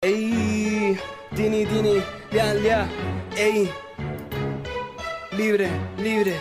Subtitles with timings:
[0.00, 0.94] Ey,
[1.34, 1.98] tini, tini,
[2.30, 2.86] ya, ya,
[3.34, 3.66] ey.
[5.34, 6.38] Libre, libre.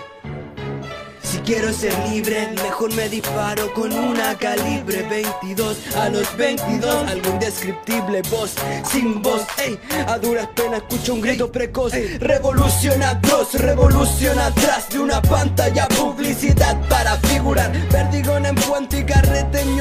[1.48, 8.22] Quiero ser libre, mejor me disparo con una calibre 22 a los 22, algo indescriptible,
[8.24, 8.54] voz
[8.84, 15.00] sin voz, ey, a duras penas escucho un grito precoz, revolución atroz, revolución atrás de
[15.00, 19.78] una pantalla, publicidad para figurar, perdigón en Puente y Carrete en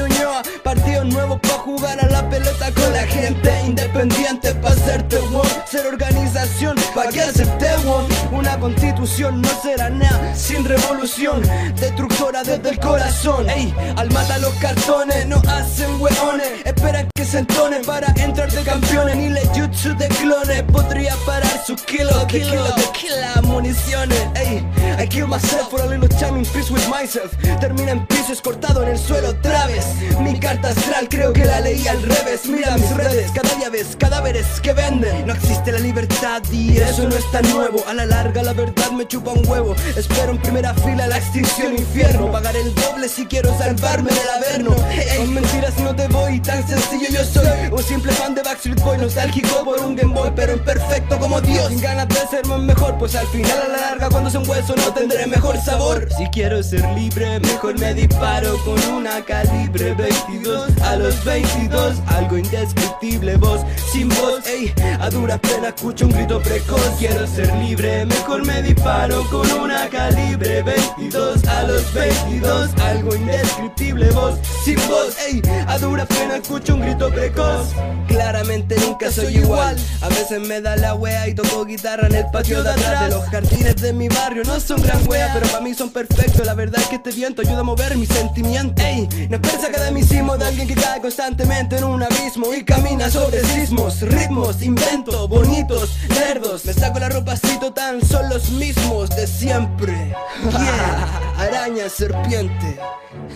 [0.63, 5.87] partidos nuevos para jugar a la pelota con la gente, independiente para hacerte one, ser
[5.87, 11.41] organización para que acepte one, una constitución no será nada sin revolución
[11.79, 13.49] destructora desde el corazón.
[13.49, 18.63] Ey, al mata los cartones, no hacen hueones, esperan que se entonen para entrar de
[18.63, 19.15] campeones.
[19.15, 24.19] Ni le jutsu de clones podría parar sus kilos de kilos de kilos municiones.
[24.35, 24.65] Ey,
[24.99, 27.31] I kill myself for a little time in peace with myself.
[27.59, 29.85] Termina en pisos cortado en el suelo otra vez.
[30.21, 32.45] Mi carta astral creo que la leí al revés.
[32.45, 35.27] Mira mis redes, cada día ves cadáveres que venden.
[35.27, 37.83] No existe la libertad y eso no es tan nuevo.
[37.87, 39.75] A la larga la verdad me chupa un huevo.
[39.95, 42.31] Espero en primera fila la extinción infierno.
[42.31, 44.75] Pagar el doble si quiero salvarme del averno.
[45.17, 47.47] Con mentiras no te voy, tan sencillo yo soy.
[47.71, 51.67] Un simple fan de Backstreet Boy, nostálgico por un Game Boy, pero imperfecto como Dios.
[51.67, 54.49] Sin ganas de ser más mejor, pues al final a la larga cuando sea un
[54.49, 56.07] hueso no tendré mejor sabor.
[56.17, 61.95] Si quiero ser libre, mejor me disparo con una calibre 22 a los 22.
[62.07, 64.73] Algo indescriptible, voz sin voz, ey.
[64.99, 66.81] A duras penas escucho un grito precoz.
[66.99, 72.69] Quiero ser libre, mejor me disparo con una calibre 22 a los 22.
[72.81, 75.41] Algo indescriptible, voz sin voz, ey.
[75.67, 77.73] A duras penas escucho un grito precoz.
[78.07, 79.77] Claramente nunca soy igual.
[80.01, 83.09] A veces me da la wea y toco guitarra en el patio de atrás de
[83.09, 84.43] los jardines de mi barrio.
[84.43, 86.45] No son gran wea, pero para mí son perfectos.
[86.45, 88.83] La verdad es que este viento ayuda a mover mis sentimientos.
[88.83, 93.43] Ey, no esperes academicismo de alguien que cae constantemente en un abismo y camina sobre
[93.43, 96.65] sismos, ritmos, invento, bonitos, nerdos.
[96.65, 100.15] Me saco la ropacito tan son los mismos de siempre.
[100.57, 102.79] Yeah, araña, serpiente.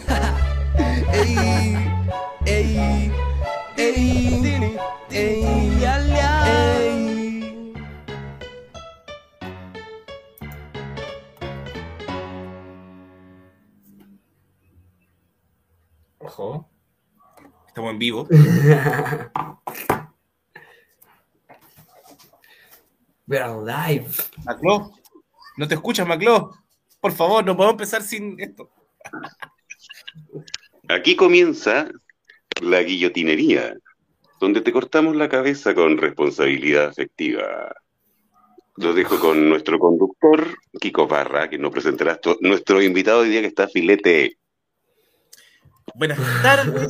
[1.13, 1.77] ey,
[2.45, 3.11] ey,
[3.81, 4.77] ey,
[5.09, 6.31] ey, ya, ya,
[6.77, 7.73] ey.
[16.19, 16.69] Ojo.
[17.67, 18.27] Estamos en vivo.
[23.27, 24.11] We're live.
[24.43, 24.91] Maclo,
[25.57, 26.51] ¿no te escuchas, Maclo?
[26.99, 28.69] Por favor, no podemos empezar sin esto.
[30.89, 31.89] Aquí comienza
[32.61, 33.75] la guillotinería,
[34.39, 37.73] donde te cortamos la cabeza con responsabilidad afectiva.
[38.77, 40.47] Lo dejo con nuestro conductor,
[40.79, 44.37] Kiko Parra, que nos presentará nuestro invitado hoy día que está filete.
[45.93, 46.89] Buenas tardes,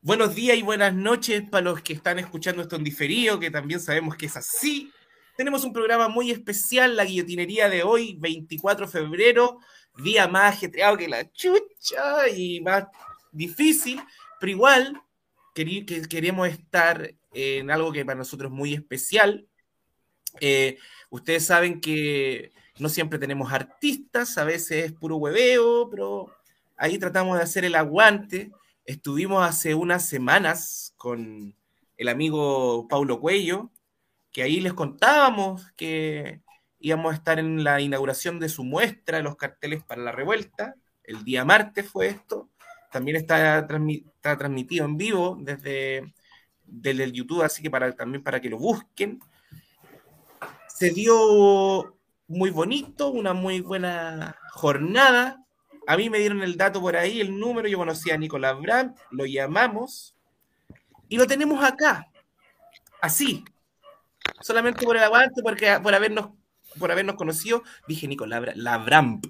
[0.00, 3.80] buenos días y buenas noches para los que están escuchando esto en diferido, que también
[3.80, 4.90] sabemos que es así.
[5.36, 9.60] Tenemos un programa muy especial, la guillotinería de hoy, 24 de febrero,
[9.96, 12.84] día más ajetreado que la chucha y más
[13.32, 14.00] difícil,
[14.44, 15.02] pero igual
[15.54, 19.48] que queremos estar en algo que para nosotros es muy especial.
[20.38, 20.76] Eh,
[21.08, 26.30] ustedes saben que no siempre tenemos artistas, a veces es puro hueveo, pero
[26.76, 28.52] ahí tratamos de hacer el aguante.
[28.84, 31.56] Estuvimos hace unas semanas con
[31.96, 33.70] el amigo Paulo Cuello,
[34.30, 36.42] que ahí les contábamos que
[36.80, 40.74] íbamos a estar en la inauguración de su muestra los carteles para la revuelta.
[41.02, 42.50] El día martes fue esto.
[42.94, 46.14] También está, transmi- está transmitido en vivo desde,
[46.64, 49.18] desde el YouTube, así que para, también para que lo busquen.
[50.68, 51.96] Se dio
[52.28, 55.44] muy bonito, una muy buena jornada.
[55.88, 58.96] A mí me dieron el dato por ahí, el número, yo conocí a Nicolás Brandt,
[59.10, 60.14] lo llamamos
[61.08, 62.06] y lo tenemos acá,
[63.02, 63.44] así,
[64.40, 66.28] solamente por el aguante, porque, por, habernos,
[66.78, 69.26] por habernos conocido, dije Nicolás Bra- Labramp.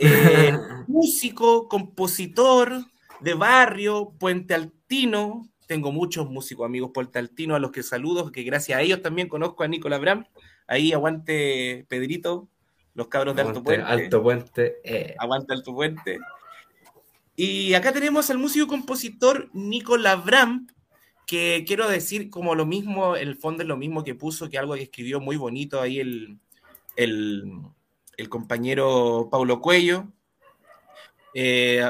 [0.00, 0.52] Eh,
[0.88, 2.84] músico, compositor
[3.20, 5.46] de barrio, Puente Altino.
[5.66, 9.28] Tengo muchos músicos amigos Puente Altino a los que saludo, que gracias a ellos también
[9.28, 10.26] conozco a Nicolás Bram.
[10.66, 12.48] Ahí aguante Pedrito,
[12.94, 14.02] los cabros de Alto Aguante, Puente.
[14.02, 14.80] Alto Puente.
[14.84, 15.14] eh.
[15.18, 16.18] Aguanta Alto Puente.
[17.36, 20.66] Y acá tenemos al músico y compositor Nicolás Bram,
[21.26, 24.74] que quiero decir como lo mismo, el fondo es lo mismo que puso, que algo
[24.74, 26.38] que escribió muy bonito ahí el,
[26.96, 27.44] el,
[28.20, 30.08] el compañero Paulo Cuello,
[31.34, 31.84] eh,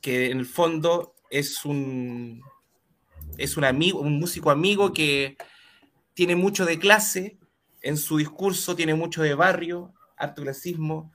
[0.00, 2.42] que en el fondo es un,
[3.38, 5.36] es un amigo, un músico amigo que
[6.14, 7.38] tiene mucho de clase,
[7.82, 11.12] en su discurso tiene mucho de barrio, harto clasismo,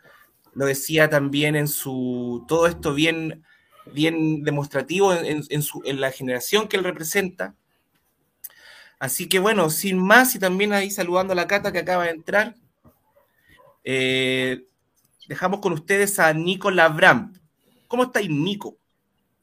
[0.54, 3.44] lo decía también en su, todo esto bien,
[3.94, 7.56] bien demostrativo en, en- su, en la generación que él representa.
[9.00, 12.12] Así que bueno, sin más y también ahí saludando a la Cata que acaba de
[12.12, 12.56] entrar,
[13.84, 14.66] eh,
[15.28, 17.34] dejamos con ustedes a Nico Labram.
[17.88, 18.78] ¿Cómo estáis, Nico?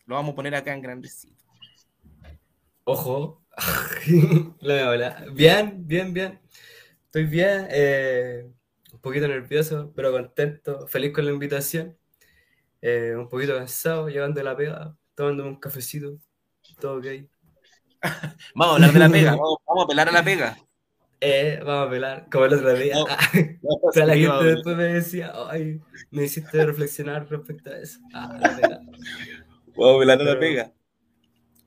[0.07, 1.45] Lo vamos a poner acá en grandecito.
[2.85, 3.43] Ojo.
[4.63, 5.25] Hola.
[5.33, 6.41] Bien, bien, bien.
[7.07, 7.67] Estoy bien.
[7.71, 8.51] eh,
[8.93, 10.87] un poquito nervioso, pero contento.
[10.89, 11.97] Feliz con la invitación.
[12.83, 16.19] eh, un poquito cansado, llegando a la pega, tomándome un cafecito.
[16.81, 17.07] Todo ok.
[18.55, 20.57] Vamos a hablar de la pega, vamos, vamos a pelar a la pega.
[21.21, 22.95] Eh, vamos a pelar, como el otro día.
[22.95, 23.05] No.
[23.83, 25.81] O sea, la Sí, gente después me decía, ay,
[26.11, 28.01] me hiciste reflexionar respecto a eso.
[28.13, 28.81] Ah, la pega.
[29.77, 30.73] Vamos a pelar a la pega.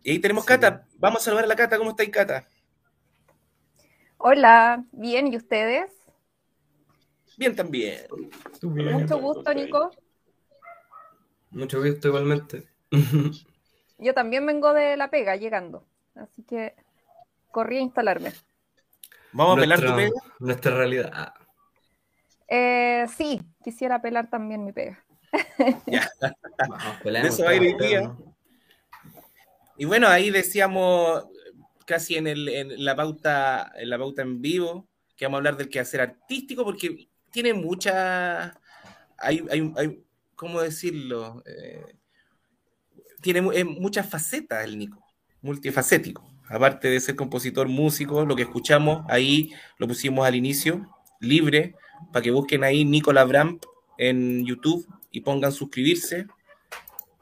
[0.04, 0.48] Y ahí tenemos Sí.
[0.48, 0.88] Cata.
[0.98, 1.78] Vamos a saludar a la Cata.
[1.78, 2.48] ¿Cómo estáis, Cata?
[4.18, 5.92] Hola, bien, ¿y ustedes?
[7.38, 8.08] Bien también.
[8.60, 8.92] Tú bien.
[8.92, 9.92] Mucho gusto, Nico.
[11.52, 12.68] Mucho gusto igualmente.
[13.98, 15.86] Yo también vengo de La Pega, llegando.
[16.16, 16.76] Así que
[17.52, 18.34] corrí a instalarme.
[19.34, 20.12] Vamos a pelar tu pega.
[20.40, 21.10] Nuestra realidad.
[21.14, 21.34] Ah,
[22.48, 25.04] Eh, sí, quisiera pelar también mi pega.
[26.70, 28.16] vamos, peleamos, De eso va a ir día.
[29.78, 31.26] Y bueno, ahí decíamos
[31.86, 34.88] casi en, el, en la pauta en la pauta en vivo
[35.18, 38.58] que vamos a hablar del quehacer artístico porque tiene mucha
[39.18, 40.04] hay, hay, hay
[40.36, 41.42] ¿cómo decirlo?
[41.46, 41.98] Eh,
[43.22, 45.04] tiene mu- eh, muchas facetas el Nico,
[45.42, 46.32] multifacético.
[46.50, 50.88] Aparte de ser compositor, músico, lo que escuchamos ahí lo pusimos al inicio,
[51.20, 51.76] libre,
[52.12, 53.64] para que busquen ahí Nicola Bramp
[53.98, 56.28] en YouTube y pongan suscribirse.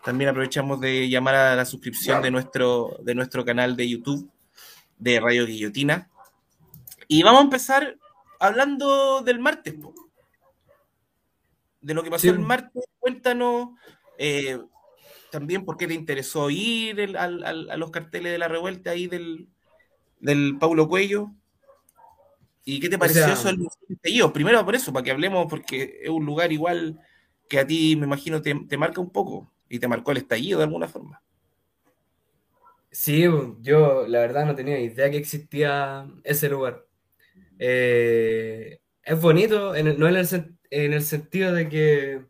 [0.04, 4.30] También aprovechamos de llamar a la suscripción de nuestro, de nuestro canal de YouTube
[4.98, 6.10] de Radio Guillotina.
[7.08, 7.98] Y vamos a empezar
[8.40, 9.76] hablando del martes.
[9.76, 9.94] po.
[11.82, 12.30] De lo que pasó Sí.
[12.30, 13.70] el martes, cuéntanos
[14.18, 14.60] eh,
[15.32, 18.92] también por qué te interesó ir el- al- al- a los carteles de la revuelta
[18.92, 19.48] ahí del,
[20.20, 21.32] del Paulo Cuello.
[22.64, 24.34] ¿Y qué te pareció sea- eso del Museo del Estallido?
[24.34, 27.00] Primero por eso, para que hablemos, porque es un lugar igual
[27.50, 30.60] que a ti, me imagino, te, te marca un poco y te marcó el estallido
[30.60, 31.22] de alguna forma.
[32.92, 33.24] Sí,
[33.62, 36.86] yo la verdad no tenía idea que existía ese lugar.
[37.58, 40.28] Eh, es bonito, en el- no en el,
[40.70, 42.22] en el sentido de que,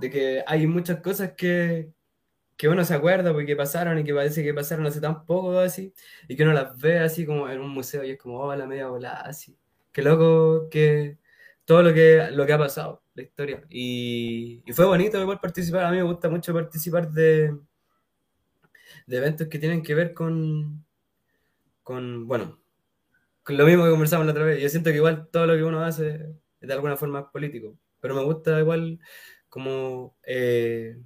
[0.00, 1.90] de que hay muchas cosas que,
[2.60, 5.94] que uno se acuerda porque pasaron y que parece que pasaron hace tan poco así,
[6.28, 8.66] y que uno las ve así como en un museo y es como, oh, la
[8.66, 9.56] media volada, así.
[9.90, 11.16] Qué loco que
[11.64, 13.64] todo lo que, lo que ha pasado, la historia.
[13.70, 17.56] Y, y fue bonito igual participar, a mí me gusta mucho participar de
[19.06, 20.84] de eventos que tienen que ver con,
[21.82, 22.60] con, bueno,
[23.42, 24.60] con lo mismo que conversamos la otra vez.
[24.60, 28.14] Yo siento que igual todo lo que uno hace de alguna forma es político, pero
[28.14, 29.00] me gusta igual
[29.48, 30.98] como eh,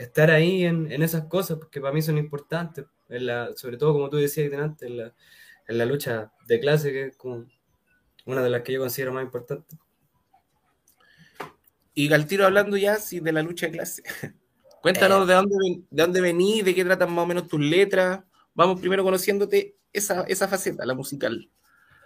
[0.00, 3.92] estar ahí en, en esas cosas, porque para mí son importantes, en la, sobre todo
[3.92, 5.14] como tú decías antes, en la,
[5.68, 7.46] en la lucha de clase, que es como
[8.24, 9.78] una de las que yo considero más importantes.
[11.92, 14.02] Y al tiro hablando ya sí, de la lucha de clase.
[14.82, 15.56] Cuéntanos de dónde,
[15.90, 18.20] de dónde venís, de qué tratan más o menos tus letras.
[18.54, 21.50] Vamos primero conociéndote esa, esa faceta, la musical.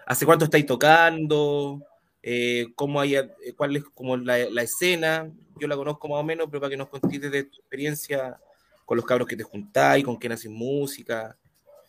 [0.07, 1.81] ¿Hace cuánto estáis tocando?
[2.27, 5.31] Eh, ¿Cómo hay, eh, ¿Cuál es como la, la escena?
[5.61, 8.41] Yo la conozco más o menos, pero para que nos contéis de tu experiencia
[8.87, 11.37] con los cabros que te juntáis, con quién haces música,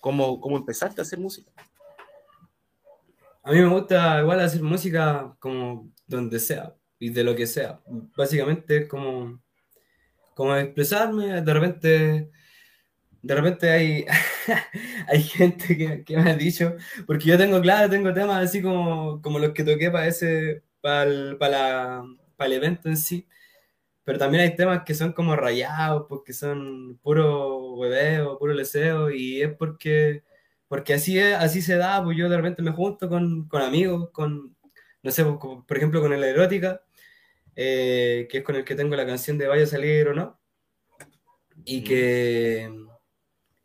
[0.01, 1.49] cómo, cómo empezaste a hacer música.
[3.43, 7.79] A mí me gusta igual hacer música como donde sea y de lo que sea.
[8.17, 9.41] Básicamente es como,
[10.33, 11.41] como expresarme.
[11.41, 12.31] De repente,
[13.25, 14.05] de repente hay,
[15.07, 16.75] hay gente que, que me ha dicho,
[17.07, 21.03] porque yo tengo, claro, tengo temas así como, como los que toqué para ese, para
[21.03, 22.05] el, para la-
[22.37, 23.27] para el evento en sí.
[24.03, 29.41] Pero también hay temas que son como rayados, porque son puro hueveo, puro leseo, y
[29.41, 30.23] es porque
[30.67, 34.09] porque así es, así se da, pues yo de repente me junto con, con amigos,
[34.11, 34.55] con,
[35.03, 36.81] no sé, pues, como, por ejemplo con el Erótica,
[37.55, 40.39] eh, que es con el que tengo la canción de Vaya a salir o no,
[41.65, 42.69] y que,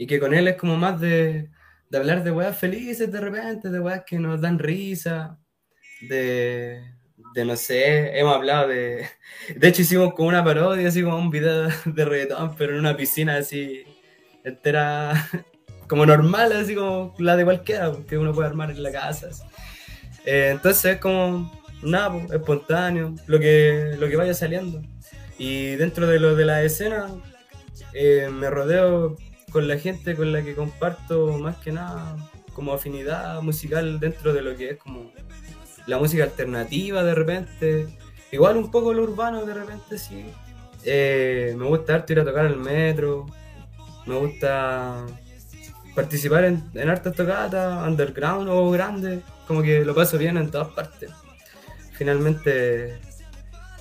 [0.00, 1.50] y que con él es como más de,
[1.90, 5.38] de hablar de weas felices de repente, de weas que nos dan risa,
[6.00, 6.80] de,
[7.34, 9.06] de no sé, hemos hablado de,
[9.54, 12.96] de hecho hicimos como una parodia, así como un video de reggaetón, pero en una
[12.96, 13.84] piscina así
[14.42, 15.28] entera
[15.86, 19.28] como normal, así como la de cualquiera, que uno puede armar en la casa.
[20.24, 21.52] Eh, entonces es como,
[21.82, 24.80] nada, espontáneo, lo que, lo que vaya saliendo.
[25.36, 27.08] Y dentro de lo de la escena,
[27.92, 29.18] eh, me rodeo
[29.50, 32.16] con la gente con la que comparto más que nada
[32.52, 35.10] como afinidad musical dentro de lo que es como
[35.86, 37.88] la música alternativa de repente.
[38.32, 40.26] Igual un poco lo urbano de repente, sí.
[40.84, 43.26] Eh, me gusta ir a tocar al metro.
[44.06, 45.04] Me gusta
[45.94, 51.10] participar en, en hartas underground o grandes, como que lo paso bien en todas partes.
[51.92, 52.98] Finalmente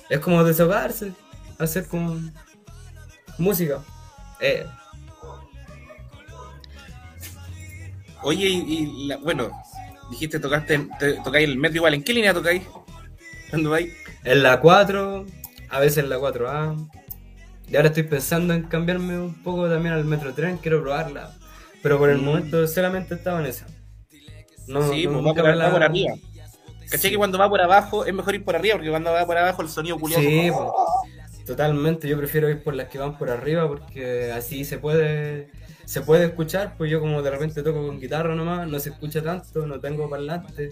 [0.08, 1.12] es como desahogarse,
[1.58, 2.20] hacer como
[3.38, 3.80] música.
[4.40, 4.66] Eh,
[8.22, 9.50] Oye, y, y la- bueno,
[10.10, 11.94] dijiste tocaste, te- tocáis el metro igual.
[11.94, 12.62] ¿En qué línea tocáis?
[13.50, 13.92] ¿Dónde vais?
[14.22, 15.24] en la 4,
[15.70, 16.76] a veces en la 4A.
[17.68, 21.34] Y ahora estoy pensando en cambiarme un poco también al Metro Tren, quiero probarla.
[21.82, 22.24] Pero por el Mm.
[22.24, 23.66] momento solamente estaba en esa.
[24.66, 26.14] No, sí, no- pues va por, la- va por arriba.
[26.90, 28.74] ¿Cachai que cuando va por abajo es mejor ir por arriba?
[28.74, 30.22] Porque cuando va por abajo el sonido culiado.
[30.22, 30.68] Sí, pues,
[31.50, 32.08] totalmente.
[32.08, 35.50] Yo prefiero ir por las que van por arriba porque así se puede
[35.84, 36.76] se puede escuchar.
[36.78, 40.08] Pues yo como de repente toco con guitarra nomás, no se escucha tanto, no tengo
[40.08, 40.70] parlante.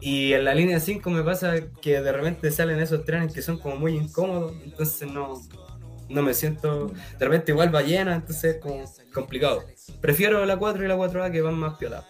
[0.00, 3.58] Y en la línea 5 me pasa que de repente salen esos trenes que son
[3.58, 5.40] como muy incómodos, entonces no,
[6.08, 6.88] no me siento.
[7.18, 9.62] De repente igual va llena, entonces es como complicado.
[10.00, 12.04] Prefiero la 4 y la 4A que van más piola.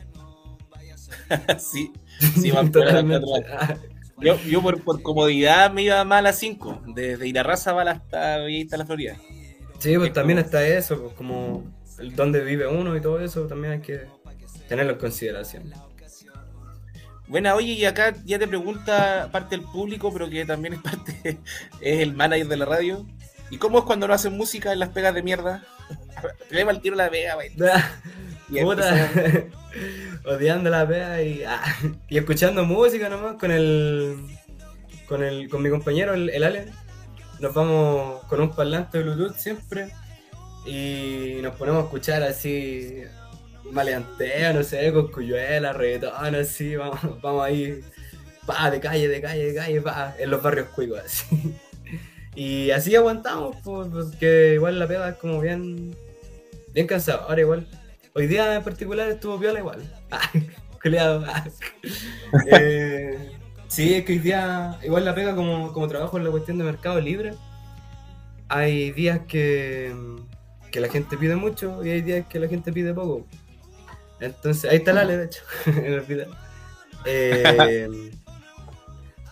[1.59, 1.92] sí,
[2.40, 3.26] sí, va por Totalmente.
[3.38, 3.78] atrás.
[4.20, 6.82] Yo, yo por, por comodidad me iba mal a 5.
[6.94, 9.16] Desde Irarraza hasta hasta la Florida.
[9.78, 11.64] Sí, pues también está eso, pues, como
[11.98, 14.06] el dónde vive uno y todo eso, también hay que
[14.68, 15.72] tenerlo en consideración.
[17.26, 21.38] Bueno, oye, y acá ya te pregunta parte del público, pero que también es parte,
[21.80, 23.06] es el manager de la radio.
[23.50, 25.64] ¿Y cómo es cuando no hacen música en las pegas de mierda?
[26.50, 27.50] Le va el tiro a la pega, güey.
[28.50, 29.11] Y Puta,
[30.25, 31.62] odiando la pega y, ah,
[32.09, 34.16] y escuchando música nomás con el
[35.07, 36.71] con el con mi compañero el, el.
[37.38, 39.92] Nos vamos con un parlante de Bluetooth siempre
[40.66, 43.02] y nos ponemos a escuchar así
[43.73, 47.80] maleanteo, no sé, con cuyuela, reggaetón, así, vamos, vamos ahí,
[48.47, 51.54] pa, de calle, de calle, de calle, pa, en los barrios cuicos, así.
[52.35, 55.97] Y así aguantamos, pues, porque igual la pega es como bien,
[56.73, 57.66] bien cansado, ahora igual.
[58.14, 59.83] Hoy día en particular estuvo viola igual.
[60.99, 61.45] Ah.
[62.47, 63.33] Eh,
[63.69, 66.64] sí, es que hoy día, igual la pega como, como trabajo en la cuestión de
[66.64, 67.35] mercado libre.
[68.49, 69.95] Hay días que,
[70.71, 73.26] que la gente pide mucho y hay días que la gente pide poco.
[74.21, 76.31] Entonces, ahí está la Ale, de hecho, en el video.
[77.05, 78.11] Eh,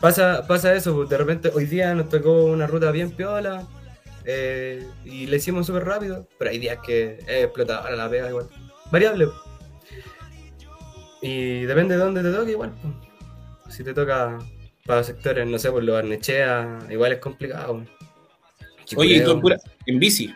[0.00, 3.66] pasa, pasa eso, pues, de repente hoy día nos tocó una ruta bien piola
[4.24, 8.48] eh, y le hicimos súper rápido, pero hay días que es explotadora la pega igual.
[8.90, 9.28] Variable.
[11.20, 12.72] Y depende de dónde te toque igual.
[12.80, 13.74] pues.
[13.74, 14.38] Si te toca
[14.86, 17.84] para sectores, no sé, por lo Barnechea, igual es complicado.
[18.96, 20.34] Oye, ¿y tú en, pura- en bici?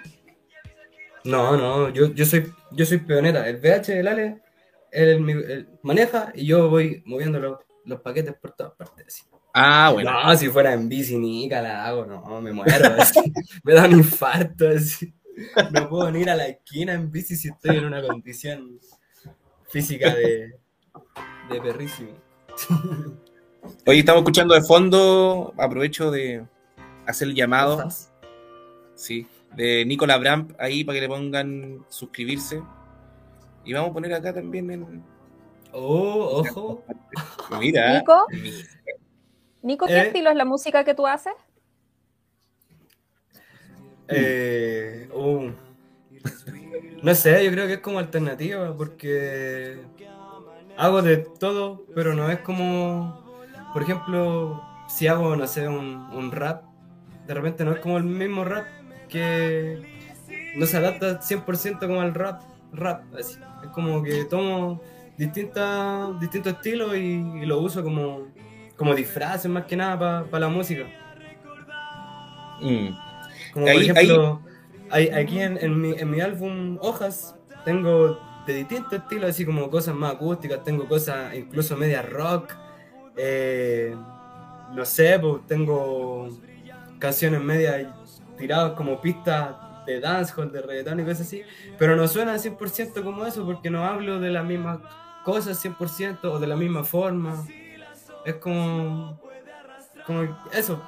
[1.25, 3.49] No, no, yo, yo soy yo soy peoneta.
[3.49, 4.43] El VH del Ale,
[4.91, 9.07] él, maneja y yo voy moviendo los, los paquetes por todas partes.
[9.07, 9.23] así.
[9.55, 10.11] Ah, bueno.
[10.11, 12.91] No, si fuera en bici ni la hago, no, me muero.
[13.65, 14.69] me da un infarto.
[14.69, 15.15] Así.
[15.73, 18.79] No puedo ni ir a la esquina en bici si estoy en una condición
[19.69, 20.59] física de,
[21.51, 22.11] de perrísimo.
[23.87, 26.45] Oye, estamos escuchando de fondo, aprovecho de
[27.07, 27.89] hacer el llamado,
[28.95, 32.63] sí, de Nicola Bramp ahí para que le pongan suscribirse.
[33.65, 35.05] Y vamos a poner acá también en...
[35.73, 36.85] Oh, ojo.
[37.59, 37.99] Mira.
[37.99, 38.27] Nico,
[39.63, 40.07] Nico, ¿qué ¿Eh?
[40.09, 41.33] estilo es la música que tú haces?
[44.15, 45.51] Eh, uh.
[47.03, 49.79] No sé, yo creo que es como alternativa porque
[50.77, 53.21] hago de todo, pero no es como,
[53.73, 56.65] por ejemplo, si hago, no un, un rap,
[57.27, 58.67] de repente no es como el mismo rap
[59.09, 59.83] que
[60.57, 62.43] no se adapta 100% como al rap,
[62.73, 63.03] rap.
[63.17, 63.39] Es
[63.73, 64.81] como que tomo
[65.17, 68.29] distintas, distintos estilos y, y lo uso como,
[68.77, 70.85] como disfraces más que nada para la música.
[72.61, 73.12] Mm.
[73.53, 74.41] Como Ahí- por ejemplo,
[74.91, 79.71] hay, aquí en, en mi, en mi álbum Hojas tengo de distintos estilos, así como
[79.71, 82.53] cosas más acústicas, tengo cosas incluso media rock,
[83.17, 83.95] eh,
[84.75, 86.29] no sé, pues tengo
[86.99, 87.87] canciones medias
[88.39, 89.55] tiradas como pistas
[89.87, 91.43] de dancehall, de reggaetón y cosas así,
[91.79, 94.79] pero no suenan 100% como eso porque no hablo de las mismas
[95.25, 97.45] cosas 100% o de la misma forma.
[98.25, 99.21] Es como,
[100.07, 100.83] como eso,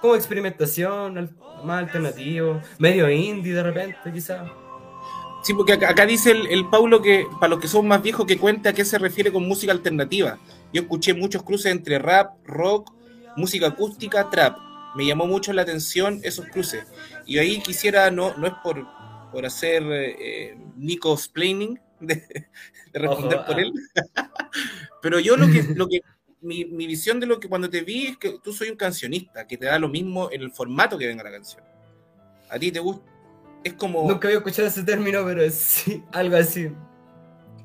[0.00, 4.50] como experimentación, al- más alternativo, medio indie de repente, quizás.
[5.42, 8.26] Sí, porque acá, acá dice el, el Paulo que para los que son más viejos
[8.26, 10.38] que cuenta a qué se refiere con música alternativa.
[10.72, 12.92] Yo escuché muchos cruces entre rap, rock,
[13.36, 14.58] música acústica, trap.
[14.96, 16.84] Me llamó mucho la atención esos cruces.
[17.26, 18.86] Y ahí quisiera, no, no es por,
[19.32, 22.16] por hacer eh, Nico explaining de,
[22.92, 23.62] de responder Ojo, por ah.
[23.62, 23.72] él,
[25.02, 26.02] pero yo lo que, lo que
[26.40, 29.46] mi, mi visión de lo que cuando te vi es que tú soy un cancionista,
[29.46, 31.62] que te da lo mismo en el formato que venga la canción.
[32.48, 33.04] A ti te gusta,
[33.62, 34.08] es como...
[34.08, 36.70] Nunca había escuchado ese término, pero sí, algo así.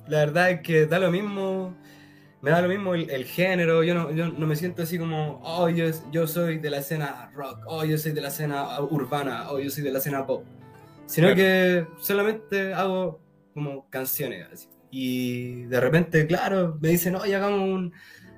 [0.08, 1.76] la verdad es que da lo mismo,
[2.42, 5.40] me da lo mismo el, el género, yo no, yo no me siento así como,
[5.44, 9.50] oh, yo, yo soy de la escena rock, oh, yo soy de la escena urbana,
[9.50, 10.46] oh, yo soy de la escena pop,
[11.08, 11.38] sino Claro.
[11.38, 13.20] que solamente hago
[13.54, 14.68] como canciones así.
[14.92, 17.94] Y de repente, claro, me dicen, oye, hagamos un,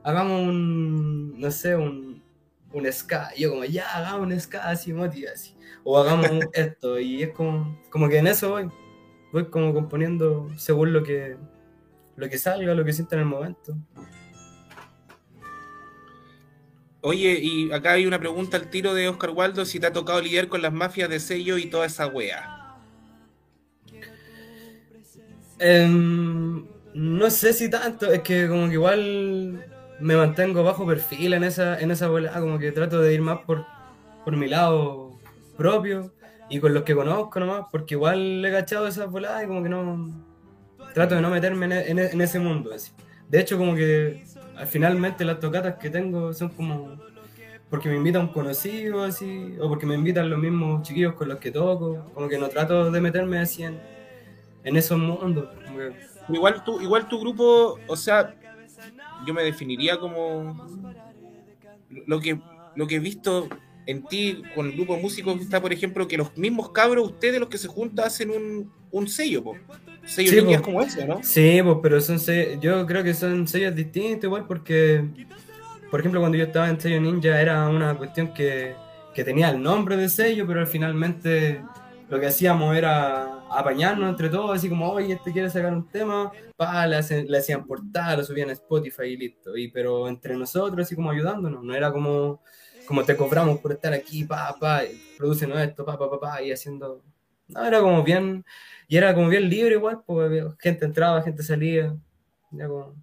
[0.07, 2.23] hagamos un, no sé, un,
[2.71, 3.31] un ska.
[3.35, 5.53] Y yo como, ya, hagamos un ska así, moti, así.
[5.83, 6.97] O hagamos esto.
[6.97, 8.69] Y es como, como que en eso voy.
[9.33, 11.35] Voy como componiendo según lo que,
[12.15, 13.75] lo que salga, lo que sienta en el momento.
[17.01, 20.21] Oye, y acá hay una pregunta al tiro de Oscar Waldo, si te ha tocado
[20.21, 22.77] lidiar con las mafias de sello y toda esa wea.
[25.59, 31.43] Em, no sé si tanto, es que como que igual me mantengo bajo perfil en
[31.43, 33.65] esa, en esa volada, como que trato de ir más por,
[34.23, 35.17] por mi lado
[35.57, 36.11] propio
[36.49, 39.69] y con los que conozco nomás, porque igual he cachado esas voladas y como que
[39.69, 40.09] no
[40.93, 42.71] trato de no meterme en, e- e- en ese mundo.
[42.73, 42.91] así.
[43.27, 44.23] De hecho, como que
[44.55, 46.95] al- finalmente las tocatas que tengo son como
[47.69, 51.37] porque me invita un conocido así, o porque me invitan los mismos chiquillos con los
[51.39, 53.77] que toco, como que no trato de meterme así en,
[54.63, 55.49] en esos mundos.
[56.29, 58.33] Igual tu, igual tu grupo, o sea,
[59.27, 60.55] yo me definiría como
[62.05, 62.39] lo que,
[62.75, 63.47] lo que he visto
[63.85, 67.39] en ti con el grupo de músicos está, por ejemplo, que los mismos cabros, ustedes
[67.39, 69.55] los que se juntan, hacen un, un sello, po.
[70.05, 70.61] Sello Sí, po.
[70.61, 71.21] como ese, ¿no?
[71.23, 75.03] Sí, pues, pero son se- yo creo que son sellos distintos igual porque,
[75.89, 78.73] por ejemplo, cuando yo estaba en sello ninja era una cuestión que,
[79.13, 81.61] que tenía el nombre de sello, pero finalmente
[82.09, 86.31] lo que hacíamos era apañarnos entre todos, así como, oye, este quiere sacar un tema,
[86.55, 89.55] pa, le, hacen- le hacían portada, lo subían a Spotify y listo.
[89.57, 92.41] Y, pero entre nosotros, así como ayudándonos, no era como,
[92.85, 94.81] como te cobramos por estar aquí, pa, pa,
[95.17, 97.01] producen esto, pa, pa, pa, pa, y haciendo...
[97.49, 98.43] No, era como bien,
[98.89, 101.95] y era como bien libre igual, pues gente entraba, gente salía.
[102.53, 102.95] Era como-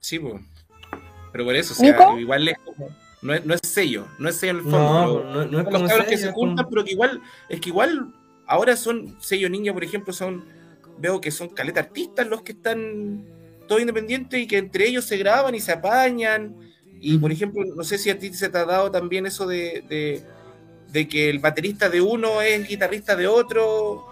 [0.00, 0.40] Sí, po.
[1.32, 2.88] Pero por eso, o sea, igual es como,
[3.22, 5.24] no es, no es sello, no es sello en el fondo.
[5.24, 7.60] No, no, no es los como cabros que se como- juntan, pero que igual, es
[7.60, 8.12] que igual
[8.46, 10.44] ahora son sello ninja, por ejemplo, son,
[10.98, 13.24] veo que son caleta artistas los que están
[13.68, 16.56] todos independientes y que entre ellos se graban y se apañan.
[17.00, 19.82] Y por ejemplo, no sé si a ti se te ha dado también eso de,
[19.88, 20.22] de,
[20.92, 24.06] de que el baterista de uno es guitarrista de otro.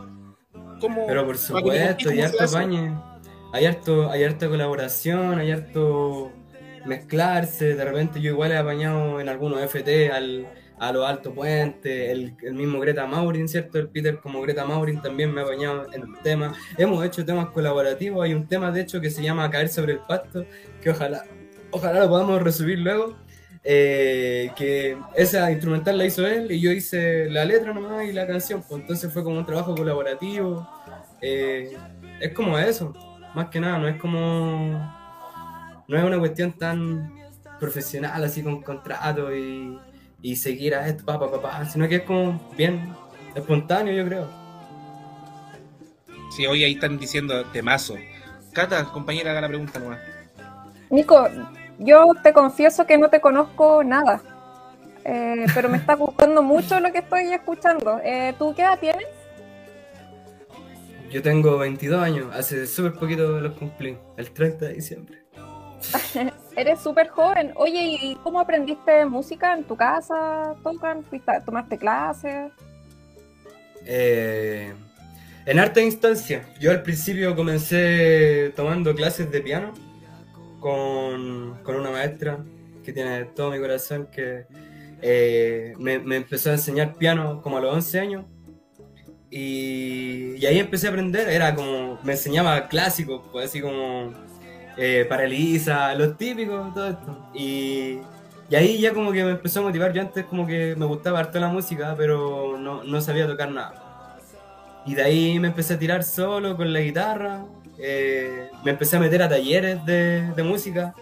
[0.80, 1.06] ¿Cómo?
[1.06, 1.70] Pero por supuesto,
[2.10, 2.92] hay harto apañe.
[3.52, 6.32] Hay harto, hay harta colaboración, hay harto
[6.84, 7.74] mezclarse.
[7.74, 12.36] De repente yo igual he apañado en algunos FT al, a los Alto Puente, el,
[12.42, 13.78] el mismo Greta Maurin, ¿cierto?
[13.78, 16.56] El Peter como Greta Maurin también me ha apañado en temas.
[16.76, 18.24] Hemos hecho temas colaborativos.
[18.24, 20.46] Hay un tema, de hecho, que se llama Caer sobre el pasto,
[20.80, 21.24] que ojalá,
[21.70, 23.16] ojalá lo podamos resubir luego.
[23.62, 28.26] eh, que esa instrumental la hizo él y yo hice la letra nomás y la
[28.26, 30.66] canción, pues entonces fue como un trabajo colaborativo.
[31.20, 31.82] eh,
[32.20, 32.98] es como eso,
[33.34, 34.99] más que nada, no es como.
[35.90, 37.12] No es una cuestión tan
[37.58, 39.76] profesional así con contrato y,
[40.22, 42.94] y seguir a esto, papá, papá, sino que es como bien
[43.34, 44.28] espontáneo, yo creo.
[46.30, 47.96] Sí, hoy ahí están diciendo temazo.
[48.52, 49.98] Cata, compañera, haga la pregunta nomás.
[50.90, 51.26] Nico,
[51.80, 54.22] yo te confieso que no te conozco nada,
[55.04, 58.00] eh, pero me está gustando mucho lo que estoy escuchando.
[58.04, 59.08] Eh, ¿Tú qué edad tienes?
[61.10, 65.19] Yo tengo 22 años, hace súper poquito los cumplí, el 30 de diciembre.
[66.56, 67.52] Eres súper joven.
[67.56, 70.54] Oye, ¿y cómo aprendiste música en tu casa?
[70.62, 71.04] ¿Tocan?
[71.04, 72.52] ¿Fuiste a- ¿Tomaste clases?
[73.86, 74.72] Eh,
[75.46, 79.72] en arte de instancia, yo al principio comencé tomando clases de piano
[80.60, 82.44] con, con una maestra
[82.84, 84.44] que tiene todo mi corazón, que
[85.02, 88.24] eh, me, empezó a enseñar piano como a los 11 años.
[89.30, 94.12] Y, y ahí empecé a aprender, era como, me enseñaba clásicos, pues así como
[94.76, 97.30] eh, para Elisa, los típicos, todo esto.
[97.34, 97.98] Y,
[98.50, 101.18] y ahí ya como que me empezó a motivar, yo antes como que me gustaba
[101.20, 104.18] harto la música, pero no, no sabía tocar nada.
[104.86, 107.44] Y de ahí me empecé a tirar solo con la guitarra,
[107.78, 110.94] eh, me empecé a meter a talleres de, de música,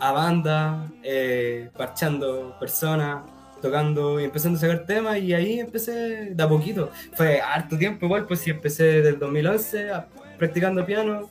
[0.00, 3.22] a bandas, eh, parchando personas,
[3.60, 6.90] tocando y empezando a sacar temas y ahí empecé de a poquito.
[7.14, 11.30] Fue harto tiempo igual, pues sí, empecé del 2011 a- practicando piano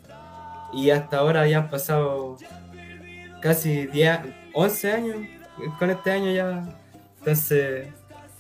[0.73, 2.38] y hasta ahora ya han pasado
[3.41, 4.19] casi 10,
[4.53, 5.17] 11 años,
[5.79, 6.63] con este año ya,
[7.19, 7.88] entonces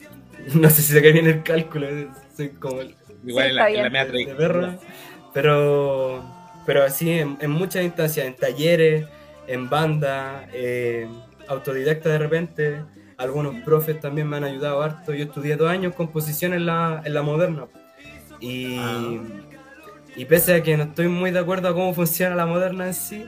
[0.53, 1.87] no sé si se cae bien el cálculo,
[2.35, 4.37] soy como el Igual Sí, en la, en la media trayectoria.
[4.37, 4.79] perro,
[5.33, 6.23] pero,
[6.65, 9.05] pero así en, en muchas instancias, en talleres,
[9.47, 11.07] en banda, eh,
[11.47, 12.81] autodidacta de repente,
[13.17, 15.13] algunos profes también me han ayudado harto.
[15.13, 17.67] Yo estudié dos años composición en la, en la moderna.
[18.39, 18.79] Y,
[20.15, 22.93] Y pese a que no estoy muy de acuerdo a cómo funciona la moderna en
[22.93, 23.25] sí,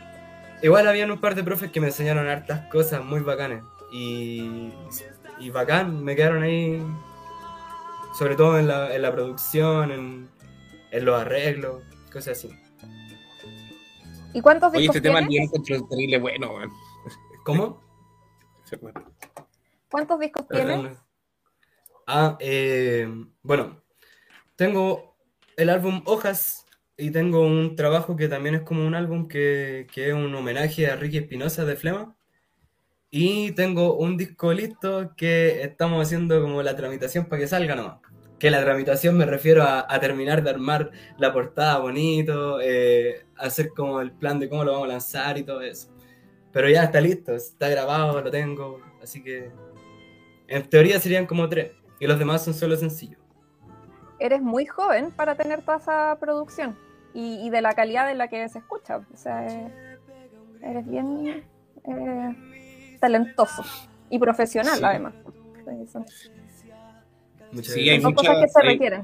[0.62, 3.64] igual habían un par de profes que me enseñaron hartas cosas muy bacanas.
[3.92, 4.72] Y,
[5.40, 6.82] y bacán, me quedaron ahí,
[8.18, 10.30] sobre todo en la, en la producción, en,
[10.92, 12.50] en los arreglos, cosas así.
[14.34, 15.52] ¿Y cuántos Oye, discos este tema tienes?
[15.52, 16.52] yo encuentro terrible bueno.
[17.46, 17.82] ¿Cómo?
[19.90, 20.76] ¿Cuántos discos tienes?
[20.78, 20.98] Perdón.
[22.08, 23.08] Ah, eh,
[23.44, 23.82] bueno,
[24.56, 25.16] tengo
[25.56, 26.63] el álbum Hojas
[26.98, 30.88] y tengo un trabajo que también es como un álbum que, que es un homenaje
[30.88, 32.16] a Ricky Espinosa de Flema.
[33.12, 38.00] Y tengo un disco listo que estamos haciendo como la tramitación para que salga nomás.
[38.40, 43.70] Que la tramitación me refiero a, a terminar de armar la portada bonito, eh, hacer
[43.70, 45.90] como el plan de cómo lo vamos a lanzar y todo eso.
[46.52, 49.52] Pero ya está listo, está grabado, lo tengo, así que
[50.48, 53.23] en teoría serían como tres y los demás son solo sencillos.
[54.24, 56.78] Eres muy joven para tener toda esa producción
[57.14, 58.98] y, y de la calidad en la que se escucha.
[59.14, 59.98] O sea, eh,
[60.62, 61.44] eres bien
[61.86, 63.64] eh, talentoso
[64.10, 64.84] y profesional, Sí.
[64.86, 65.14] además.
[67.52, 69.04] Muchas Sí, hay son mucha- cosas que se hay- requieren.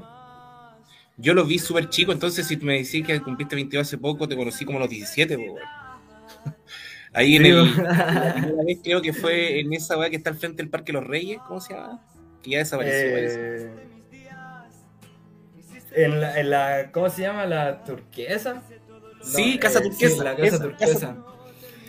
[1.18, 4.34] Yo lo vi súper chico, entonces si me decís que cumpliste 22 hace poco, te
[4.36, 5.58] conocí como a los 17, po, weón.
[7.12, 10.36] Ahí en el, la primera vez creo que fue en esa weá que está al
[10.36, 12.00] frente del Parque Los Reyes, ¿cómo se llama?
[12.42, 12.96] Que ya desapareció.
[13.18, 13.70] Eh,
[15.94, 17.46] en, la, en la, ¿cómo se llama?
[17.46, 18.62] ¿La turquesa?
[19.22, 20.92] Sí, No, Casa eh, Turquesa, sí, la casa esa, turquesa.
[20.94, 21.16] Casa-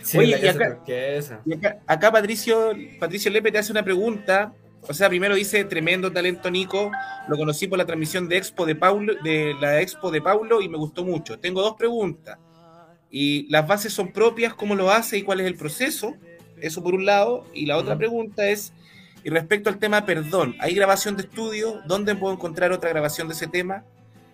[0.02, 1.40] Sí, Oye, la y casa acá- turquesa.
[1.46, 4.52] Y acá, acá Patricio, Patricio Lepe te hace una pregunta.
[4.88, 6.90] O sea, primero dice, tremendo talento, Nico.
[7.28, 10.68] Lo conocí por la transmisión de Expo de Paulo, de la Expo de Paulo y
[10.68, 11.38] me gustó mucho.
[11.38, 12.36] Tengo dos preguntas.
[13.08, 16.16] Y las bases son propias, ¿cómo lo hace y cuál es el proceso?
[16.60, 17.44] Eso por un lado.
[17.54, 18.72] Y la otra pregunta es,
[19.24, 21.80] y respecto al tema perdón, ¿hay grabación de estudio?
[21.86, 23.84] ¿Dónde puedo encontrar otra grabación de ese tema?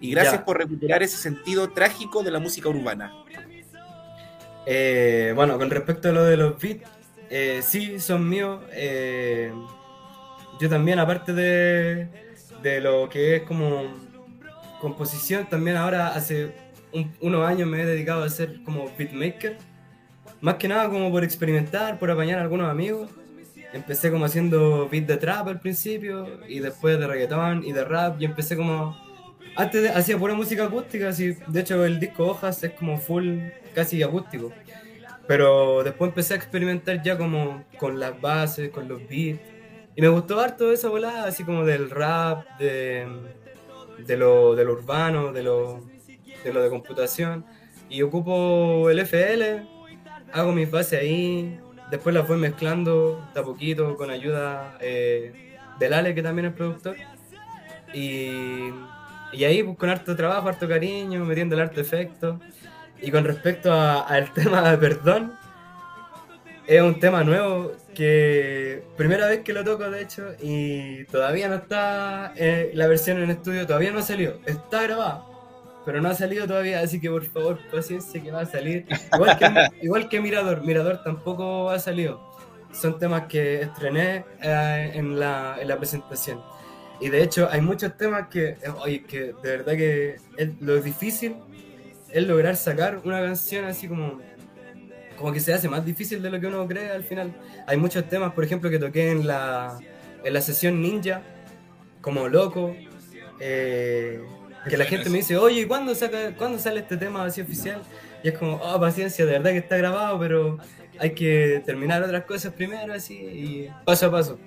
[0.01, 0.45] Y gracias Ya.
[0.45, 3.13] por recuperar ese sentido trágico de la música urbana.
[4.67, 6.85] Eh, bueno, con respecto a lo de los beats,
[7.31, 8.61] eh, sí, son míos.
[8.73, 9.53] eh,
[10.61, 12.09] yo también, aparte de,
[12.63, 13.85] de lo que es como
[14.81, 16.53] composición, también ahora hace
[16.93, 19.57] un- unos años me he dedicado a ser como beatmaker.
[20.41, 23.09] Más que nada como por experimentar, por apañar a algunos amigos.
[23.73, 28.21] Empecé como haciendo beat de trap al principio y después de reggaetón y de rap
[28.21, 28.97] y empecé como...
[29.57, 33.39] Antes de- hacía pura música acústica, así, de hecho el disco Hojas es como full,
[33.75, 34.53] casi acústico.
[35.27, 39.41] Pero después empecé a experimentar ya como con las bases, con los beats.
[39.95, 43.07] Y me gustó harto esa volada, así como del rap, de,
[44.07, 45.85] de, lo, de lo urbano, de lo,
[46.45, 47.45] de lo de computación.
[47.91, 49.67] Y ocupo el FL,
[50.33, 51.59] hago mis bases ahí,
[51.91, 56.55] después las voy mezclando de a poquito con ayuda eh, del Ale, que también es
[56.55, 56.97] productor.
[57.93, 58.71] Y,
[59.33, 62.41] y ahí pues, con harto trabajo, harto cariño, metiendo el harto efecto.
[63.01, 65.33] Y con respecto al tema de perdón,
[66.67, 71.57] es un tema nuevo que primera vez que lo toco de hecho y todavía no
[71.57, 75.25] está eh, la versión en estudio, todavía no salió, está grabada,
[75.89, 78.85] pero no ha salido todavía, así que por favor paciencia que va a salir.
[79.15, 82.21] Igual que, igual que Mirador, Mirador tampoco ha salido.
[82.75, 86.43] Son temas que estrené eh, en, la, en la presentación.
[87.01, 90.79] Y de hecho hay muchos temas que, eh, oye, que de verdad que es, lo
[90.79, 91.37] difícil
[92.11, 94.21] es lograr sacar una canción así como
[95.17, 97.35] como que se hace más difícil de lo que uno cree al final.
[97.67, 99.79] Hay muchos temas, por ejemplo, que toqué en la,
[100.23, 101.23] en la sesión Ninja,
[102.03, 102.77] como loco,
[103.41, 104.21] eh,
[104.69, 107.83] que la gente me dice, oye, ¿y cuándo, saca, ¿cuándo sale este tema así oficial?
[108.23, 110.59] Y es como, oh, paciencia, de verdad que está grabado, pero
[110.99, 114.39] hay que terminar otras cosas primero, así, y paso a paso.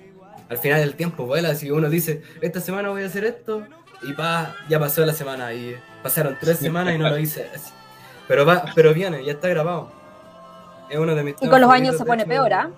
[0.49, 3.65] Al final el tiempo vuela, así que uno dice, esta semana voy a hacer esto,
[4.03, 7.47] y pa, ya pasó la semana, y pasaron tres semanas y no lo hice.
[7.53, 7.71] así.
[8.27, 9.91] Pero, va, pero viene, ya está grabado.
[10.89, 12.69] Es uno de mis Y con los años se pone peor, ¿ah?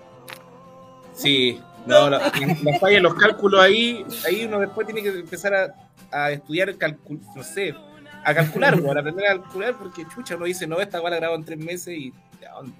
[1.12, 5.54] Sí, no, la, la falla en los cálculos ahí, ahí uno después tiene que empezar
[5.54, 5.74] a,
[6.10, 7.74] a estudiar, calcul, no sé,
[8.24, 11.34] a calcular, bueno, a aprender a calcular, porque chucha, uno dice, no, esta la grabo
[11.34, 12.12] en tres meses y
[12.54, 12.72] ¿dónde?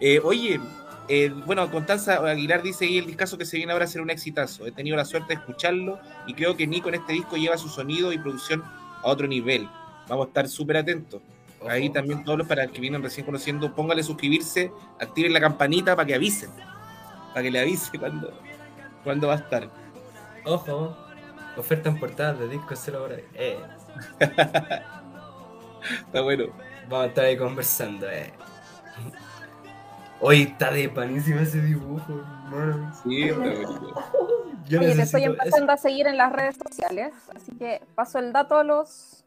[0.00, 0.58] Eh, oye,
[1.08, 4.66] eh, bueno, Constanza Aguilar dice ahí el discazo que se viene ahora será un exitazo.
[4.66, 7.68] He tenido la suerte de escucharlo y creo que Nico en este disco lleva su
[7.68, 8.62] sonido y producción
[9.02, 9.68] a otro nivel.
[10.08, 11.20] Vamos a estar súper atentos.
[11.68, 16.06] Ahí también todos los para que vienen recién conociendo, póngale suscribirse, activen la campanita para
[16.06, 16.50] que avisen,
[17.30, 18.32] para que le avise cuando,
[19.04, 19.68] cuando va a estar.
[20.44, 20.96] Ojo,
[21.56, 23.20] oferta en portada de discos cero horas.
[23.34, 23.58] Eh,
[26.06, 26.46] Está bueno.
[26.88, 28.32] vamos a estar ahí conversando, eh.
[30.22, 32.92] Hoy está de panísimo ese dibujo, hermano.
[33.02, 33.94] Sí, está bueno.
[34.68, 35.32] Yo Oye, te estoy eso.
[35.32, 39.24] empezando a seguir en las redes sociales, así que paso el dato a los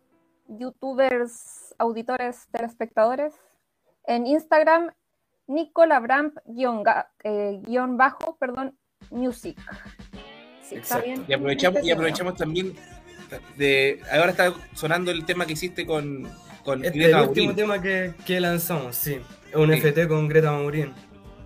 [0.48, 3.34] youtubers, auditores, telespectadores.
[4.06, 4.92] En Instagram,
[5.48, 8.78] Nicolabramp guion, ga- eh, guion bajo, perdón,
[9.12, 9.58] music.
[10.62, 11.26] Sí, está bien.
[11.28, 12.74] Y aprovechamos, y Este aprovechamos también
[13.58, 14.00] de.
[14.12, 16.28] Ahora está sonando el tema que hiciste con,
[16.64, 19.18] con Este es Greta el último Maurín, tema que, que lanzamos, sí.
[19.50, 19.78] Es un Sí.
[19.80, 20.94] FT con Greta Maurín.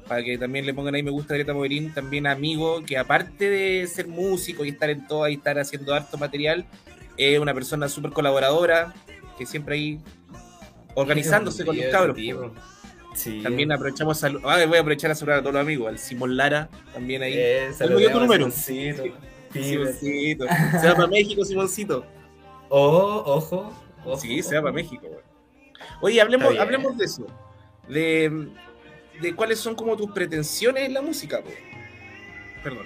[0.07, 3.49] para que también le pongan ahí me gusta a Greta Maurín, también amigo, que aparte
[3.49, 6.65] de ser músico y estar en todo y estar haciendo harto material,
[7.17, 8.93] es una persona súper colaboradora,
[9.37, 9.99] que siempre ahí
[10.95, 12.17] organizándose con los cabros.
[13.17, 13.41] Sí.
[13.41, 16.37] También aprovechamos a, ah, voy a aprovechar a saludar a todos los amigos, al Simón
[16.37, 17.33] Lara, también ahí.
[17.35, 18.51] Eh, dio tu número.
[18.51, 19.17] Simoncito.
[19.51, 20.45] Simoncito.
[20.79, 22.05] Se va para México, Simoncito.
[22.69, 23.73] Oh, ojo.
[24.03, 24.19] ojo.
[24.19, 25.07] Sí, se va para México.
[25.07, 25.21] güey.
[26.01, 27.25] Oye, hablemos, hablemos de eso.
[27.87, 28.49] De,
[29.21, 31.41] de cuáles son como tus pretensiones en la música.
[31.41, 31.49] po.
[32.61, 32.85] Perdón.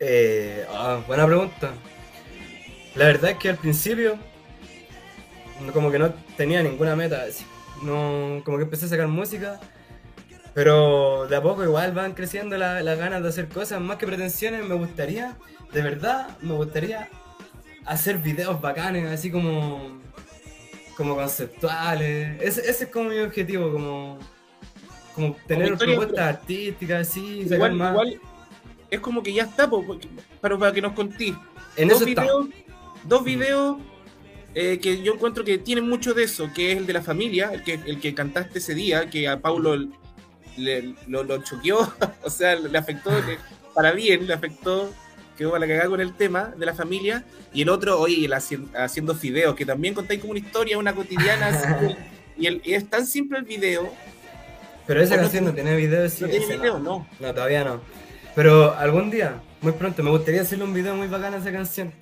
[0.00, 1.70] Eh, ah, buena pregunta.
[2.96, 4.18] La verdad es que al principio,
[5.72, 7.22] como que no tenía ninguna meta.
[7.22, 7.44] así.
[7.82, 9.60] No, como que empecé a sacar música,
[10.54, 13.80] pero de a poco igual van creciendo la- las ganas de hacer cosas.
[13.80, 15.36] Más que pretensiones, me gustaría,
[15.72, 17.08] de verdad, me gustaría
[17.84, 20.00] hacer videos bacanes, así como,
[20.96, 22.40] como conceptuales.
[22.40, 24.18] Ese, ese es como mi objetivo, como,
[25.14, 27.90] como tener propuestas artísticas, así, sacar Igual, más.
[27.92, 28.20] igual
[28.90, 30.08] es como que ya está, po, porque-
[30.40, 31.34] pero para que nos contís.
[31.76, 32.22] en dos eso está.
[32.22, 32.46] videos,
[33.02, 33.76] dos videos
[34.54, 37.50] eh, que yo encuentro que tienen mucho de eso, que es el de la familia,
[37.52, 39.76] el que, el que cantaste ese día, que a Paulo
[40.56, 43.38] le- lo, lo choqueó, o sea, le afectó, le-
[43.74, 44.92] para bien, le afectó,
[45.36, 48.32] quedó para la cagada con el tema de la familia, y el otro, oye, el
[48.32, 51.68] haci- haciendo fideos, que también contáis como una historia, una cotidiana, así,
[52.38, 53.92] y, el- y es tan simple el video,
[54.86, 56.22] Pero esa ¿O no canción no tiene- tiene video, sí.
[56.24, 57.08] no tiene video, no.
[57.18, 57.80] No, todavía no.
[58.36, 61.92] Pero algún día, muy pronto, me gustaría hacerle un video muy bacán a esa canción.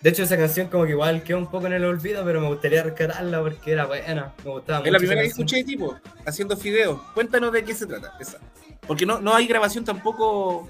[0.00, 2.46] De hecho, esa canción como que igual quedó un poco en el olvido, pero me
[2.46, 4.32] gustaría rescatarla porque era buena.
[4.44, 7.00] Me gustaba Es la primera que esa escuché de tipo, haciendo fideos.
[7.14, 8.38] Cuéntanos de qué se trata esa.
[8.86, 10.68] Porque no, no hay grabación tampoco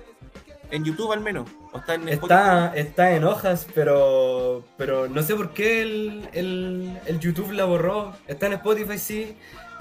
[0.71, 1.47] en YouTube al menos.
[1.73, 6.99] O está en Está, está en hojas, pero pero no sé por qué el, el,
[7.07, 8.15] el YouTube la borró.
[8.27, 9.37] Está en Spotify, sí,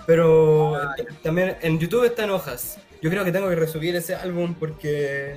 [0.05, 2.79] pero está- también en YouTube está en hojas.
[3.01, 5.36] Yo creo que tengo que resubir ese álbum porque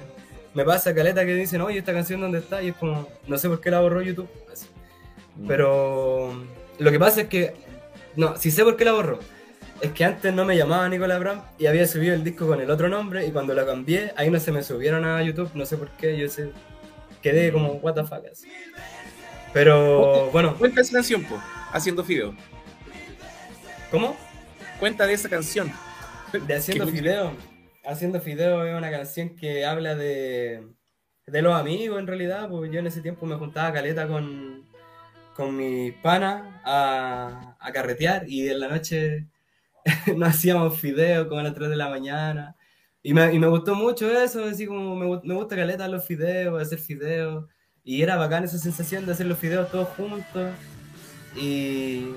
[0.54, 3.48] me pasa caleta que dicen, oye, esta canción dónde está, y es como, no sé
[3.48, 4.28] por qué la borró YouTube.
[4.52, 4.66] Así.
[5.46, 6.32] Pero
[6.78, 7.54] lo que pasa es que,
[8.16, 9.20] no, si sé por qué la borró.
[9.80, 12.70] Es que antes no me llamaba Nicolás Bram y había subido el disco con el
[12.70, 15.78] otro nombre y cuando lo cambié, ahí no se me subieron a YouTube, no sé
[15.78, 16.50] por qué, yo sé,
[17.22, 18.22] quedé como what the fuck.
[18.30, 18.46] así.
[19.54, 21.40] Pero bueno, Cuenta esa canción, po,
[21.72, 22.34] haciendo fideos.
[23.90, 24.16] ¿cómo?
[24.78, 25.72] Cuenta de esa canción.
[26.46, 27.32] De Haciendo Fideo.
[27.84, 30.66] Haciendo Fideo es una canción que habla de,
[31.26, 34.66] de los amigos en realidad, porque yo en ese tiempo me juntaba caleta con,
[35.34, 39.26] con mi pana a, a carretear y en la noche
[40.16, 42.56] nos hacíamos fideos como a las 3 de la mañana.
[43.02, 46.60] Y me, y me gustó mucho eso, así como me, me gusta caleta los fideos,
[46.60, 47.46] hacer fideos.
[47.82, 50.50] Y era bacán esa sensación de hacer los fideos todos juntos.
[51.34, 52.08] Y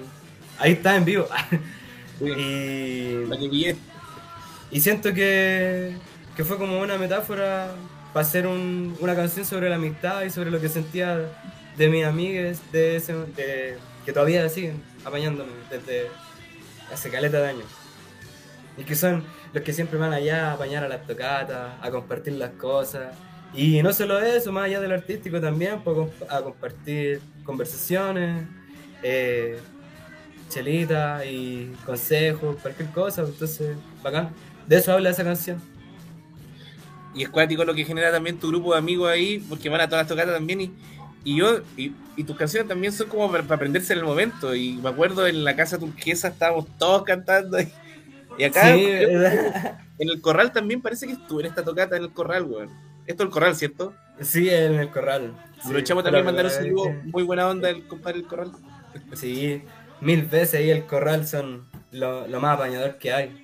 [0.59, 1.27] ahí está en vivo.
[2.19, 3.75] y, La que pillé.
[4.73, 5.95] Y siento que,
[6.35, 7.71] que fue como una metáfora
[8.13, 11.19] para hacer un- una canción sobre la amistad y sobre lo que sentía
[11.77, 16.07] de mis amigues de ese, de- que todavía siguen apañándome desde
[16.93, 17.65] hace caleta de años.
[18.77, 22.33] Y que son los que siempre van allá a apañar a las tocatas, a compartir
[22.33, 23.15] las cosas.
[23.53, 28.47] Y no solo eso, más allá de lo artístico también, pues, a compartir conversaciones,
[29.03, 29.59] eh,
[30.49, 33.21] chelitas y consejos, cualquier cosa.
[33.23, 34.29] Entonces, bacán.
[34.67, 35.61] De eso habla esa canción.
[37.15, 39.87] Y es cuático lo que genera también tu grupo de amigos ahí, porque van a
[39.87, 40.61] todas las tocatas también.
[40.61, 40.71] Y,
[41.23, 44.55] y yo, y, y tus canciones también son como para, para aprenderse en el momento.
[44.55, 47.59] Y me acuerdo en la casa turquesa estábamos todos cantando.
[47.61, 47.71] Y,
[48.37, 48.73] y acá
[49.99, 52.69] en el corral también parece que estuve en esta tocata en el corral, weón.
[53.05, 53.93] Esto es el corral, ¿cierto?
[54.21, 55.33] sí, en el corral.
[55.59, 58.51] Aprovechamos también mandar un saludo, muy buena onda el compadre del corral.
[59.13, 59.61] Sí,
[60.01, 63.42] mil veces ahí el corral son lo, lo más apañador que hay.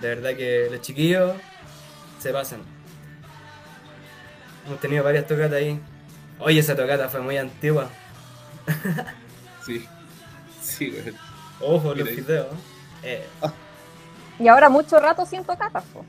[0.00, 1.34] De verdad que los chiquillos
[2.18, 2.60] se pasan.
[4.66, 5.80] Hemos tenido varias tocatas ahí.
[6.38, 7.88] Oye, esa tocata fue muy antigua.
[9.66, 9.86] Sí,
[10.62, 11.14] sí, weón.
[11.60, 12.16] Ojo, los Mira ahí.
[12.16, 12.46] videos.
[13.02, 13.26] Eh,
[14.38, 16.02] Y ahora mucho rato sin tocatas, po.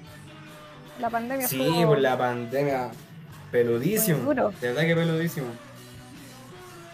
[1.02, 2.92] La pandemia sí, estuvo- por la pandemia.
[3.52, 4.34] Peludísimo.
[4.34, 5.48] De verdad que peludísimo.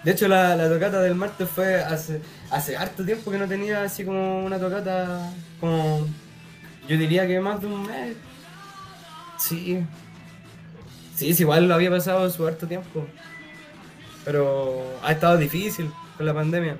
[0.03, 3.83] De hecho, la, la tocata del martes fue hace, hace harto tiempo que no tenía
[3.83, 6.07] así como una tocata como.
[6.87, 8.15] Yo diría que más de un mes.
[9.37, 9.83] Sí.
[11.15, 13.05] Sí, sí, igual lo había pasado su harto tiempo.
[14.23, 16.77] Pero ha estado difícil con la pandemia.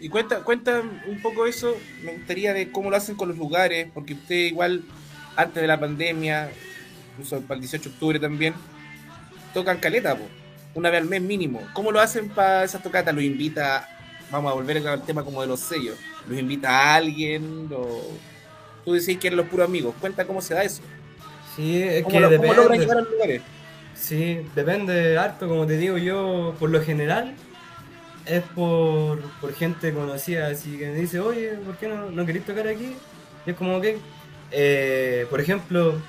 [0.00, 3.88] Y cuenta, cuenta un poco eso, me gustaría de cómo lo hacen con los lugares,
[3.94, 4.84] porque usted igual,
[5.34, 6.50] antes de la pandemia,
[7.12, 8.54] incluso para el 18 de octubre también,
[9.54, 10.16] tocan caleta,
[10.74, 11.62] una vez al mes mínimo.
[11.72, 13.14] ¿Cómo lo hacen para esas tocatas?
[13.14, 13.88] ¿Los invita,
[14.30, 17.68] vamos a volver al tema como de los sellos, los invita a alguien?
[17.72, 18.22] O...
[18.84, 20.82] Tú decís que eres los puros amigos, cuenta cómo se da eso.
[21.56, 22.78] Sí, es ¿Cómo, que lo- cómo logran depende.
[22.80, 23.42] llegar a los lugares?
[23.94, 27.34] Sí, depende harto, como te digo yo, por lo general
[28.26, 32.44] es por, por gente conocida, así que me dice, oye, ¿por qué no, no querés
[32.44, 32.96] tocar aquí?
[33.46, 33.86] Y es como, ok.
[34.50, 36.00] Eh, por ejemplo,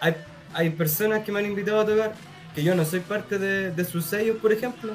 [0.00, 0.16] hay,
[0.52, 2.14] hay personas que me han invitado a tocar,
[2.54, 4.94] que yo no soy parte de, de sus sellos, por ejemplo,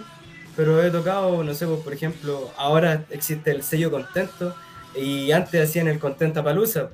[0.58, 4.56] pero he tocado, no sé, pues, por ejemplo, ahora existe el sello Contento,
[4.96, 6.90] y antes hacían el Contenta Palusa.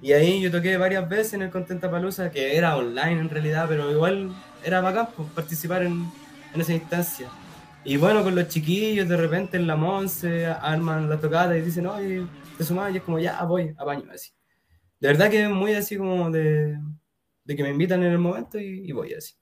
[0.00, 3.66] Y ahí yo toqué varias veces en el Contenta Palusa, que era online en realidad,
[3.68, 6.10] pero igual era bacán pues, participar en,
[6.54, 7.28] en esa instancia.
[7.84, 11.86] Y bueno, con los chiquillos, de repente en la Monse arman la tocata y dicen,
[11.86, 12.24] oye,
[12.56, 14.30] te sumás, y es como, ya voy, apaño, así.
[14.98, 16.78] De verdad que es muy así como de,
[17.44, 19.34] de que me invitan en el momento y, y voy así.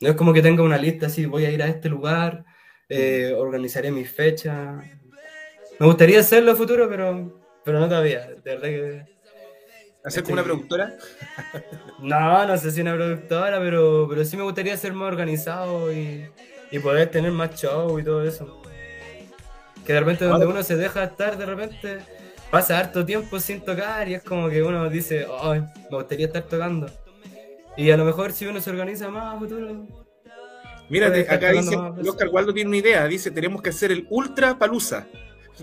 [0.00, 2.44] No es como que tenga una lista así, voy a ir a este lugar,
[2.88, 4.84] eh, organizaré mis fechas.
[5.78, 8.26] Me gustaría hacerlo a futuro, pero, pero no todavía.
[8.26, 9.16] De verdad que.
[10.04, 10.94] ¿Hacer como una productora?
[11.98, 16.28] No, no sé si una productora, pero, pero sí me gustaría ser más organizado y,
[16.70, 18.62] y poder tener más show y todo eso.
[19.84, 21.98] Que de repente donde uno se deja estar, de repente
[22.50, 26.42] pasa harto tiempo sin tocar y es como que uno dice, "Ay, me gustaría estar
[26.42, 26.86] tocando.
[27.76, 29.86] Y a lo mejor si uno se organiza más a futuro.
[30.88, 31.76] Mira, Puede te- estar acá dice.
[32.08, 35.06] Oscar Waldo tiene una idea, dice, tenemos que hacer el Ultra Palusa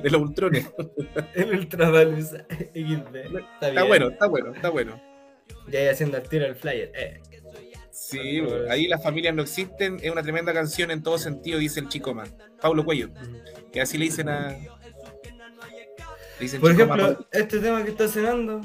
[0.02, 0.68] de los Ultrones.
[1.36, 3.16] El Ultrapalusa XD.
[3.62, 5.02] Está, bueno, está bueno, está bueno.
[5.70, 6.92] Ya ahí haciendo el tiro el flyer.
[6.96, 7.22] eh.
[7.92, 11.80] Sí, bueno, ahí las familias no existen, es una tremenda canción en todo sentido, dice
[11.80, 12.34] el chico más.
[12.60, 13.10] Pablo Cuello,
[13.72, 14.50] que así le dicen a...
[14.50, 14.68] le
[16.40, 17.28] dicen Por ejemplo, Pablo.
[17.32, 18.62] este tema que está sonando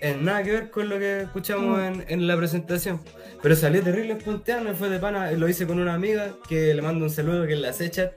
[0.00, 1.82] es nada que ver con lo que escuchamos Mm.
[1.82, 3.00] en, en la presentación.
[3.42, 7.04] Pero salió terrible espontáneo, fue de pana, lo hice con una amiga que le mando
[7.04, 8.12] un saludo que es la Sechat,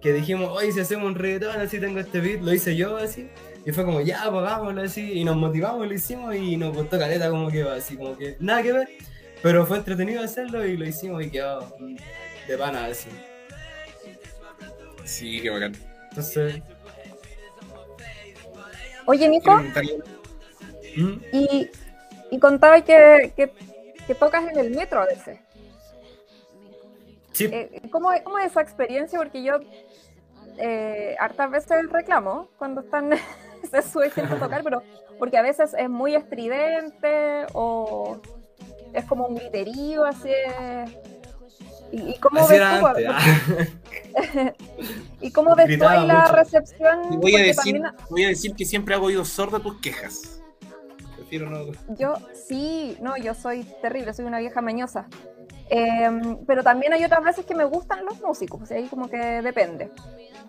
[0.00, 3.28] que dijimos, oye, si hacemos un reggaetón, así tengo este beat, lo hice yo así.
[3.66, 6.98] Y fue como, ya, pues hagámoslo así, y nos motivamos, lo hicimos y nos gustó
[6.98, 8.88] caleta como que va, así como que nada que ver.
[9.42, 11.76] Pero fue entretenido hacerlo y lo hicimos y quedó
[12.48, 13.10] de pana así.
[15.04, 15.76] Sí, qué bacán.
[16.10, 16.62] Entonces,
[19.06, 19.56] Oye, Nico,
[20.96, 21.12] ¿mm?
[21.32, 21.68] y,
[22.30, 23.50] y contaba que, que,
[24.06, 25.38] que tocas en el metro a veces.
[27.32, 29.18] sí, Eh, ¿cómo, es- ¿Cómo es esa experiencia?
[29.18, 29.54] Porque yo
[30.58, 33.10] eh, hartas veces reclamo cuando están
[33.70, 34.82] se sube gente a tocar, pero
[35.18, 38.20] porque a veces es muy estridente o
[38.92, 40.28] es como un griterío así.
[40.30, 40.90] es-
[41.92, 43.06] ¿Y, y cómo así ves era tú, antes.
[43.10, 44.52] ah.
[45.20, 46.32] ¿Y cómo ves tú ahí la mucho.
[46.32, 47.12] recepción?
[47.12, 49.78] Y voy a, decir, también voy a decir que siempre hago oídos sordos a tus
[49.80, 50.41] quejas.
[51.32, 51.72] Prefiero no...
[51.96, 55.06] Yo sí, no, yo soy terrible, soy una vieja mañosa.
[55.70, 59.08] Em, pero también hay otras veces que me gustan los músicos, o sea, ahí como
[59.08, 59.88] que depende.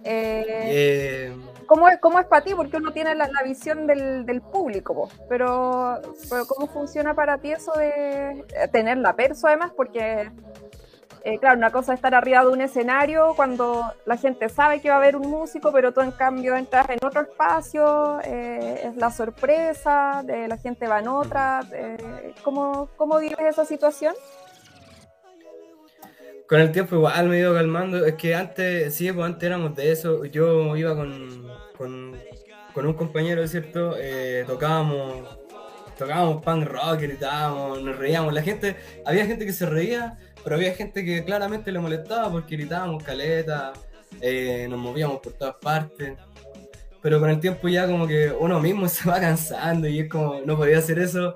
[0.04, 1.34] Eh,
[1.66, 2.54] ¿cómo, es, ¿Cómo es para ti?
[2.54, 7.54] Porque uno tiene la, la visión del, del público, pero, pero ¿cómo funciona para ti
[7.54, 8.44] eso de
[8.74, 9.72] tener la perso además?
[9.78, 10.30] Porque,
[11.26, 14.90] eh, claro, una cosa es estar arriba de un escenario cuando la gente sabe que
[14.90, 18.96] va a haber un músico, pero tú en cambio entras en otro espacio, eh, es
[18.98, 21.62] la sorpresa, de la gente va en otra.
[21.74, 24.14] eh, ¿cómo, ¿Cómo vives esa situación?
[26.48, 28.06] Con el tiempo igual me he ido calmando.
[28.06, 30.26] Es que antes, sí, pues antes éramos de eso.
[30.26, 32.20] Yo iba con, con,
[32.74, 33.96] con un compañero, ¿cierto?
[33.98, 35.40] Eh, tocábamos,
[35.98, 38.34] tocábamos punk rock, gritábamos, nos reíamos.
[38.34, 42.56] La gente, había gente que se reía, pero había gente que claramente le molestaba porque
[42.56, 43.74] gritábamos caleta,
[44.22, 46.18] eh, nos movíamos por todas partes.
[47.02, 50.42] Pero con el tiempo ya como que uno mismo se va cansando y es como,
[50.46, 51.36] no podía hacer eso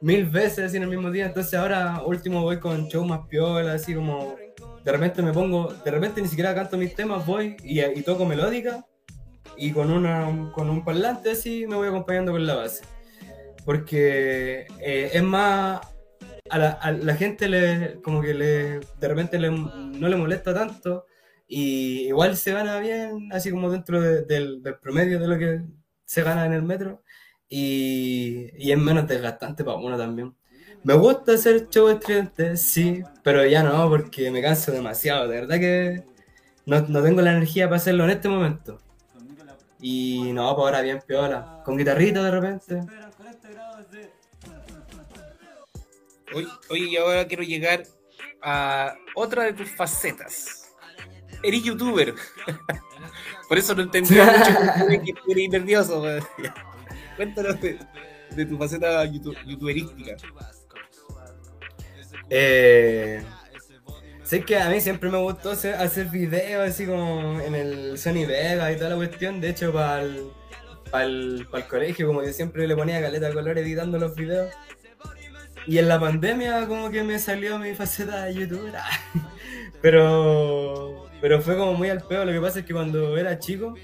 [0.00, 1.26] mil veces en el mismo día.
[1.26, 4.36] Entonces ahora último voy con show más piola, así como
[4.84, 8.24] de repente me pongo, de repente ni siquiera canto mis temas, voy y, y toco
[8.24, 8.84] melódica
[9.56, 12.84] y con una con un parlante así me voy acompañando con la base.
[13.64, 15.80] Porque eh, es más
[16.50, 20.52] a la, a la gente le como que le de repente le- no le molesta
[20.54, 21.06] tanto
[21.48, 25.62] y igual se gana bien, así como dentro de- del, del promedio de lo que
[26.04, 27.02] se gana en el metro
[27.48, 30.34] y, y es menos desgastante para uno también.
[30.84, 35.28] Me gusta hacer show estridente, sí, pero ya no, porque me canso demasiado.
[35.28, 36.04] De verdad que
[36.66, 38.78] no, no tengo la energía para hacerlo en este momento.
[39.80, 41.62] Y no, pues ahora bien piola.
[41.64, 42.80] Con guitarrita de repente.
[46.34, 47.82] Oye, oye, y ahora quiero llegar
[48.42, 50.72] a otra de tus facetas.
[51.42, 52.14] eres youtuber.
[53.48, 54.24] Por eso no entendía
[54.88, 56.02] mucho que eres nervioso.
[57.16, 57.78] Cuéntanos de,
[58.30, 60.16] de tu faceta youtu- youtuberística.
[62.30, 63.22] Eh,
[64.24, 68.24] sé que a mí siempre me gustó hacer, hacer videos así como en el Sony
[68.26, 69.40] Vega y toda la cuestión.
[69.40, 70.02] De hecho, para
[71.04, 74.52] el, colegio, como yo siempre le ponía caleta de color editando los videos.
[75.66, 78.74] Y en la pandemia como que me salió mi faceta de youtuber.
[79.82, 82.24] pero, pero fue como muy al peo.
[82.24, 83.74] Lo que pasa es que cuando era chico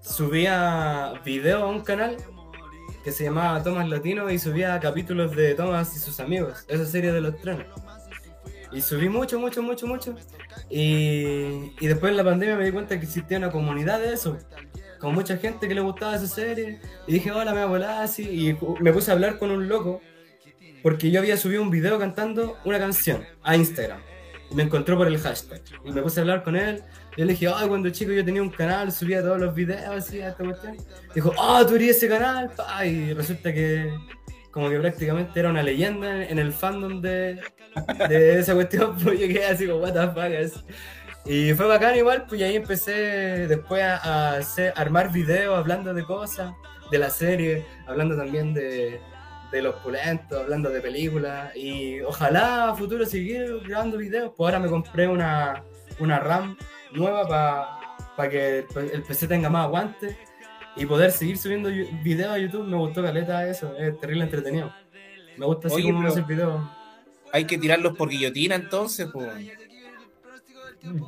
[0.00, 2.16] subía videos a un canal
[3.04, 7.12] que se llamaba Thomas Latino y subía capítulos de Thomas y sus amigos, esa serie
[7.12, 7.66] de los trenes.
[8.72, 10.14] Y subí mucho, mucho, mucho, mucho.
[10.68, 14.38] Y, y después en la pandemia me di cuenta que existía una comunidad de eso,
[15.00, 16.80] con mucha gente que le gustaba esa serie.
[17.06, 18.22] Y dije, hola, me voy a volar así.
[18.22, 20.00] Y me puse a hablar con un loco,
[20.82, 24.00] porque yo había subido un video cantando una canción a Instagram.
[24.52, 25.60] Me encontró por el hashtag.
[25.84, 26.82] Y me puse a hablar con él.
[27.16, 29.88] Y yo le dije, ay, cuando chico yo tenía un canal, subía todos los videos
[29.88, 30.76] así esta cuestión.
[31.14, 32.50] Dijo, ah, tú eres ese canal.
[32.56, 33.94] pa", Y resulta que
[34.50, 37.40] como que prácticamente era una leyenda en el fandom de,
[38.08, 38.96] de esa cuestión.
[39.02, 40.34] Pues yo quedé así como, what the fuck.
[40.44, 40.64] así.
[41.26, 45.92] Y fue bacán igual, pues y ahí empecé después a hacer, a armar videos hablando
[45.92, 46.52] de cosas,
[46.90, 49.00] de la serie, hablando también de,
[49.50, 51.54] de los pulentos, hablando de películas.
[51.56, 54.32] Y ojalá a futuro seguir grabando videos.
[54.36, 55.62] Pues ahora me compré una,
[55.98, 56.56] una RAM
[56.92, 57.78] nueva
[58.16, 58.58] para que
[58.92, 60.16] el PC tenga más aguante
[60.76, 61.68] y poder seguir subiendo
[62.02, 62.66] videos a YouTube.
[62.66, 64.72] Me gustó caleta eso, es terrible entretenido.
[65.36, 66.60] Me gusta así Oye, como hacer videos.
[67.32, 69.28] Hay que tirarlos por guillotina entonces, pues.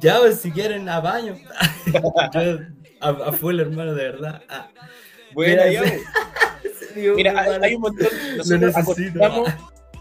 [0.00, 1.36] Ya, pues, si quieren, a baño.
[1.92, 2.58] Yo,
[3.00, 4.42] a, a full, hermano, de verdad.
[4.48, 4.68] Ah,
[5.32, 5.82] Bueno, ya,
[6.94, 8.06] Mira, hay, un montón.
[8.36, 9.50] Nosotros acostumbramos,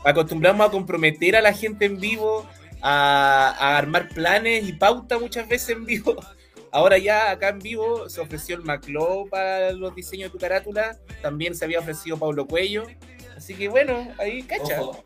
[0.03, 2.45] acostumbramos a comprometer a la gente en vivo,
[2.81, 6.15] a, a armar planes y pauta muchas veces en vivo.
[6.71, 10.97] Ahora ya acá en vivo se ofreció el Maclo para los diseños de tu carátula,
[11.21, 12.85] también se había ofrecido Pablo Cuello,
[13.35, 14.81] así que bueno, ahí cacha.
[14.81, 15.03] Ojo.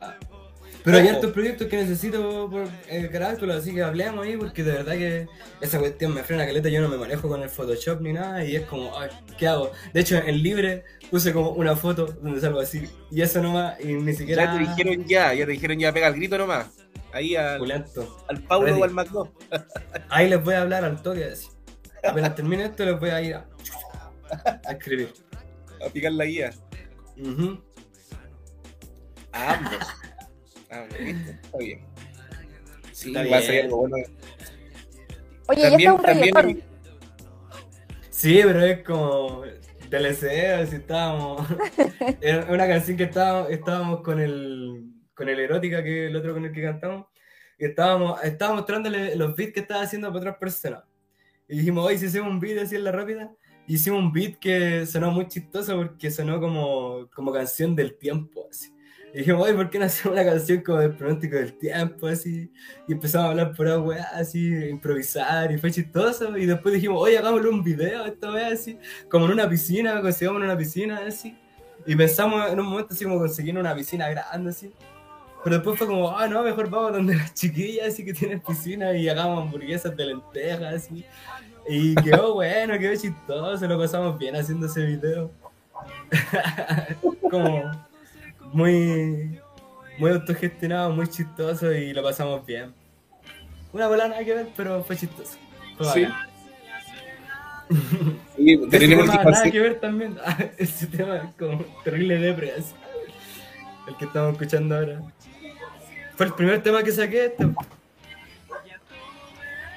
[0.85, 4.71] Pero hay hartos proyectos que necesito por eh, carátula, así que hablemos ahí porque de
[4.71, 5.27] verdad que
[5.59, 8.55] esa cuestión me frena caleta, yo no me manejo con el Photoshop ni nada y
[8.55, 9.71] es como, ay, ¿qué hago?
[9.93, 13.95] De hecho, en libre puse como una foto donde salgo así y eso nomás y
[13.95, 14.45] ni siquiera...
[14.45, 16.67] Ya te dijeron ya, ya te dijeron ya, pega el grito nomás.
[17.11, 18.23] Ahí al, Pulento.
[18.27, 18.81] al Paulo Ready.
[18.81, 19.33] o al Maclo.
[20.09, 21.47] Ahí les voy a hablar al toque así.
[22.03, 23.45] Apenas termine esto les voy a ir a,
[24.67, 25.11] a escribir.
[25.83, 26.51] A picar la guía.
[27.17, 27.59] Ujú.
[29.31, 29.77] A ambos.
[30.69, 31.81] Está bien.
[32.91, 33.65] Sí, Está va a ser bien.
[33.65, 33.95] algo bueno.
[35.47, 36.63] Oye, También- y esto es un también- reggaetón.
[38.09, 39.43] Sí, pero es como
[39.89, 41.47] DLC, así estábamos.
[42.21, 46.43] Era una canción que estábamos, estábamos con el con el erótica, que el otro con
[46.43, 47.05] el que cantamos,
[47.57, 50.83] y estábamos, estábamos mostrándole los beats que estaba haciendo para otras personas.
[51.47, 53.31] Y dijimos, hoy si hacemos un beat así en la rápida,
[53.65, 58.45] y hicimos un beat que sonó muy chistoso porque sonó como, como canción del tiempo,
[58.49, 58.71] así.
[59.15, 62.51] Y dijimos, oye, ¿por qué no hacemos una canción como del pronóstico del tiempo, así?
[62.85, 66.37] Y empezamos a hablar por weá, así, improvisar, y fue chistoso.
[66.37, 68.77] Y después dijimos, oye, hagámosle un video esta vez, así,
[69.09, 71.33] como en una piscina, consigamos en una piscina, así.
[71.85, 74.73] Y pensamos en un momento así como conseguir una piscina grande, así.
[75.45, 78.91] Pero después fue como, ah, no, mejor vamos donde las chiquillas, así que tienen piscina,
[78.97, 81.05] y hagamos hamburguesas de lentejas, así.
[81.69, 85.31] Y quedó bueno, quedó chistoso, lo pasamos bien haciendo ese video.
[87.31, 87.71] como
[88.55, 89.37] muy,
[89.97, 92.73] muy autogestionado, muy chistoso y lo pasamos bien.
[93.73, 95.37] Una bola nada que ver, pero fue chistoso.
[95.77, 96.07] Fue Sí.
[98.37, 100.17] Sí, Ese tema nada que ver también.
[100.25, 102.73] Ah, Ese tema es como terrible depre, así.
[103.87, 105.01] El que estamos escuchando ahora.
[106.15, 107.47] Fue el primer tema que saqué este.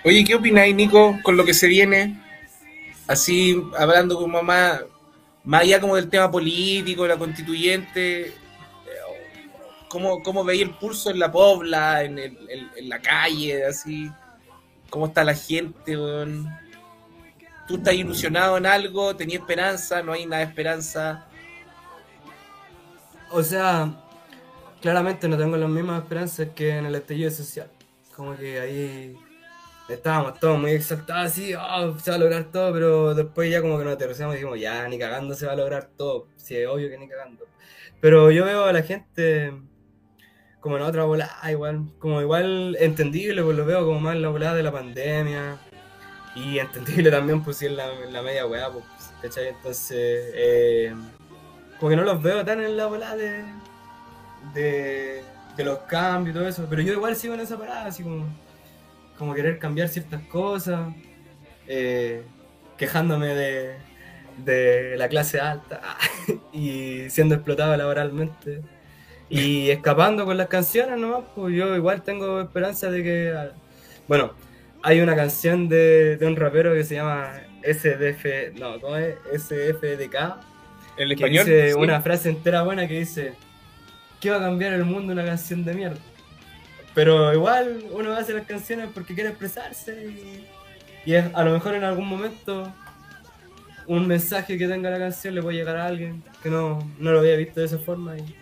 [0.05, 2.17] Oye, ¿qué opináis, Nico, con lo que se viene?
[3.09, 4.83] Así, hablando como más,
[5.43, 8.33] más allá como del tema político, la constituyente,
[9.89, 14.11] ¿cómo, cómo el pulso en la pobla, en, el- en la calle, así?
[14.91, 16.49] ¿Cómo está la gente, weón?
[17.67, 19.15] ¿Tú estás ilusionado en algo?
[19.15, 20.03] ¿Tenías esperanza?
[20.03, 21.27] ¿No hay nada de esperanza?
[23.31, 23.95] O sea,
[24.81, 27.71] claramente no tengo las mismas esperanzas que en el estallido social.
[28.17, 29.17] Como que ahí
[29.89, 33.79] estábamos todos muy exaltados, así, "Oh, se va a lograr todo, pero después ya como
[33.79, 36.27] que nos aterrizamos y dijimos, ya, ni cagando se va a lograr todo.
[36.37, 37.45] Sí, es obvio que ni cagando.
[38.01, 39.53] Pero yo veo a la gente
[40.69, 44.29] como en otra volada, igual, como igual entendible, pues lo veo como más en la
[44.29, 45.57] volada de la pandemia.
[46.35, 48.85] Y entendible también, pues si es la, en la media weá, pues,
[49.23, 49.49] ¿cachai?
[49.49, 50.95] Entonces, eh,
[51.81, 53.45] como que no los veo tan en la volada de,
[54.53, 58.27] de, los cambios y todo eso, pero yo igual sigo en esa parada, así como,
[59.17, 60.93] como querer cambiar ciertas cosas,
[61.67, 62.25] eh,
[62.77, 63.77] quejándome de,
[64.45, 65.81] de la clase alta
[66.53, 68.61] y siendo explotado laboralmente
[69.31, 73.35] y escapando con las canciones nomás, pues yo igual tengo esperanza de que,
[74.07, 74.33] bueno,
[74.83, 79.17] hay una canción de, de un rapero que se llama SDF, no, ¿cómo es?
[79.37, 80.15] SFDK,
[80.97, 81.45] El que español.
[81.45, 81.75] dice sí.
[81.75, 83.35] una frase entera buena que dice,
[84.21, 85.99] ¿qué va a cambiar el mundo una canción de mierda?
[86.95, 90.47] Pero igual uno hace las canciones porque quiere expresarse y,
[91.11, 92.73] y es- a lo mejor en algún momento
[93.87, 97.21] un mensaje que tenga la canción le puede llegar a alguien que no, no lo
[97.21, 98.35] había visto de esa forma y,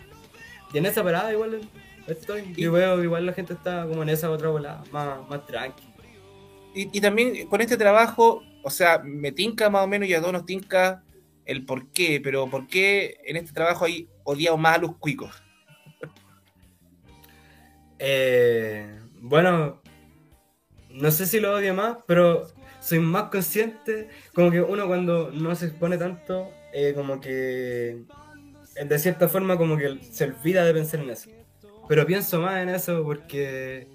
[0.73, 1.61] y en esa parada igual
[2.07, 2.53] estoy.
[2.55, 5.83] Yo veo igual la gente está como en esa otra volada, más, más tranqui.
[6.73, 10.19] Y, y también con este trabajo, o sea, me tinca más o menos y a
[10.19, 11.03] todos nos tinca
[11.45, 15.31] el por qué, pero por qué en este trabajo hay odiado más a los cuicos.
[17.99, 19.81] Eh, bueno,
[20.91, 22.47] no sé si lo odio más, pero
[22.79, 28.03] soy más consciente, como que uno cuando no se expone tanto, eh, como que
[28.85, 31.29] de cierta forma como que se olvida de pensar en eso.
[31.87, 33.89] Pero pienso más en eso porque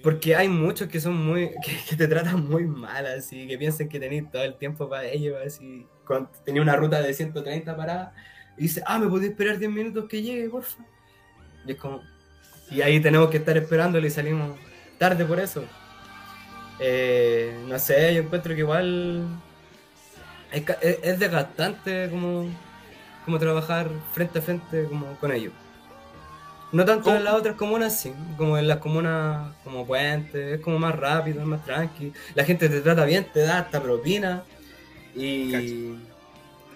[0.00, 1.50] porque hay muchos que son muy
[1.88, 5.36] que, te tratan muy mal así, que piensan que tenés todo el tiempo para ellos,
[5.44, 5.90] así,
[6.44, 8.12] tenía una ruta de 130 paradas
[8.56, 10.84] y dice, "Ah, me podés esperar 10 minutos que llegue, porfa."
[11.64, 12.02] Y es como
[12.70, 14.58] y ahí tenemos que estar esperándolo y salimos
[14.98, 15.64] tarde por eso.
[16.78, 19.42] Eh, no sé, yo encuentro que igual
[20.50, 20.64] es-
[21.02, 22.58] es desgastante como,
[23.28, 25.54] como trabajar frente a frente como con ellos.
[26.72, 27.16] No tanto ¿Cómo?
[27.16, 31.40] en las otras comunas, sí, como en las comunas como Puente, es como más rápido,
[31.40, 32.12] es más tranqui.
[32.34, 34.44] La gente te trata bien, te da hasta propina
[35.14, 35.94] y,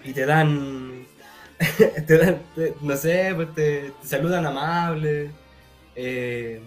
[0.03, 1.07] y te dan,
[2.07, 5.35] te dan, te- no sé, pues te, te saludan amable.
[5.95, 6.61] eh,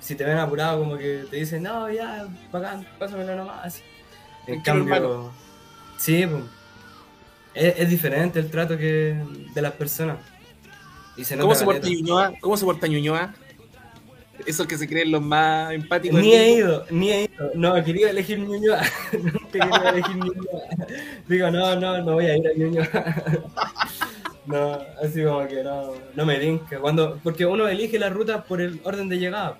[0.00, 3.84] si te ven apurado, como que te dicen, no, ya, bacán, pásamelo nomás.
[4.46, 5.32] En cambio, hermano.
[5.98, 6.44] sí, pues,
[7.56, 9.16] es, es diferente el trato que
[9.54, 10.18] de las personas.
[11.16, 11.88] Y se ¿Cómo se porta.
[11.88, 12.34] Ñuñoa?
[12.40, 13.34] ¿Cómo se porta Ñuñoa?
[14.44, 16.20] Esos que se creen los más empáticos.
[16.20, 17.50] Ni he ido, ni he ido.
[17.54, 18.82] No, quería elegir Ñuñoa.
[19.12, 20.62] Nunca quería elegir Ñuñoa.
[21.26, 22.88] Digo, no, no, no voy a ir a Ñuñoa.
[24.46, 26.78] No, así como que no, no me tinca.
[26.78, 29.58] Cuando, porque uno elige la ruta por el orden de llegada.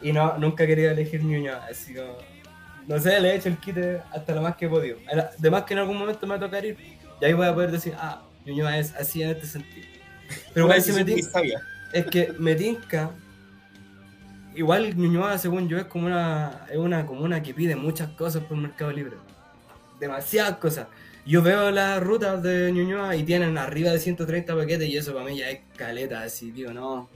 [0.00, 1.66] Y no, nunca quería elegir Ñuñoa.
[1.70, 2.18] Así como,
[2.88, 4.98] no sé, le he hecho el quite hasta lo más que he podido.
[5.38, 6.76] Además que en algún momento me va a tocar ir.
[7.22, 9.86] Y ahí voy a poder decir, ah, Ñuñoa es así en este sentido.
[10.52, 11.40] Pero igual si me tinca,
[11.92, 13.12] es que me tinca.
[14.56, 18.56] Igual Ñuñoa, según yo, es como una, es una comuna que pide muchas cosas por
[18.56, 19.16] Mercado Libre.
[20.00, 20.88] Demasiadas cosas.
[21.24, 25.24] Yo veo las rutas de Ñuñoa y tienen arriba de 130 paquetes y eso para
[25.24, 27.08] mí ya es caleta, así, digo, no.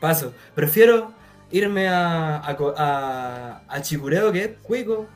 [0.00, 0.32] Paso.
[0.54, 1.12] Prefiero
[1.52, 5.06] irme a, a, a, a Chicureo, que es cuico,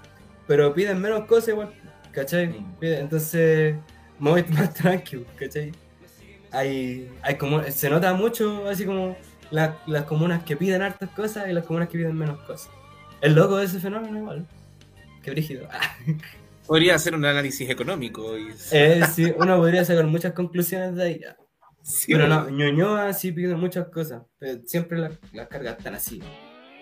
[0.46, 1.72] pero piden menos cosas igual,
[2.12, 2.48] ¿cachai?
[2.78, 3.74] Piden- Entonces,
[4.18, 5.72] voy más tranquilo, ¿cachai?
[6.50, 9.16] hay, hay como, se nota mucho así como
[9.50, 12.70] la- las comunas que piden hartas cosas y las comunas que piden menos cosas.
[13.20, 14.46] Es loco de ese fenómeno igual.
[15.22, 15.68] Qué brígido.
[16.66, 18.36] Podría hacer un análisis económico.
[18.36, 18.48] Y...
[18.72, 21.20] Eh, sí, uno podría sacar muchas conclusiones de ahí.
[21.82, 22.50] Sí, Pero no.
[22.50, 24.22] Ñuñoa sí pide muchas cosas.
[24.38, 26.20] Pero siempre las, las cargas están así.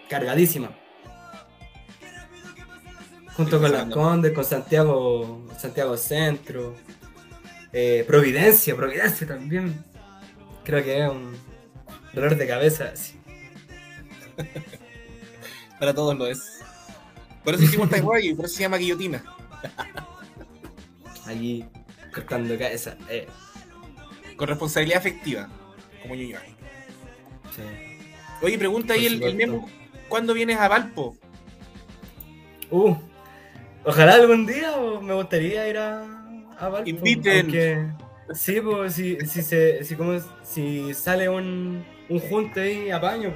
[0.09, 0.73] Cargadísimas.
[3.37, 6.75] Junto con las Condes, con Santiago, Santiago Centro.
[7.79, 9.85] Eh, Providencia, Providencia también.
[10.65, 11.37] Creo que es un
[12.15, 12.91] dolor de cabeza.
[12.91, 13.21] así.
[15.79, 16.61] Para todos lo es.
[17.45, 19.23] Por eso hicimos Taiwán y por eso se llama guillotina.
[21.27, 21.67] Allí
[22.15, 22.97] cortando cabeza.
[23.11, 23.27] Eh,
[24.39, 25.47] Con responsabilidad afectiva.
[26.01, 26.41] Como Ñuñoa.
[27.55, 27.63] sí.
[28.41, 29.35] Oye, pregunta ahí el, el.
[29.35, 29.69] Memo.
[30.09, 31.17] ¿Cuándo vienes a Valpo?
[32.71, 32.95] Uh,
[33.85, 36.16] ojalá algún día me gustaría ir a,
[36.59, 36.89] a Valpo.
[36.89, 37.41] Inviten.
[37.41, 37.87] aunque-
[38.35, 43.33] sí, pues si, si, se, si, como, si sale un, un junte ahí, apaño.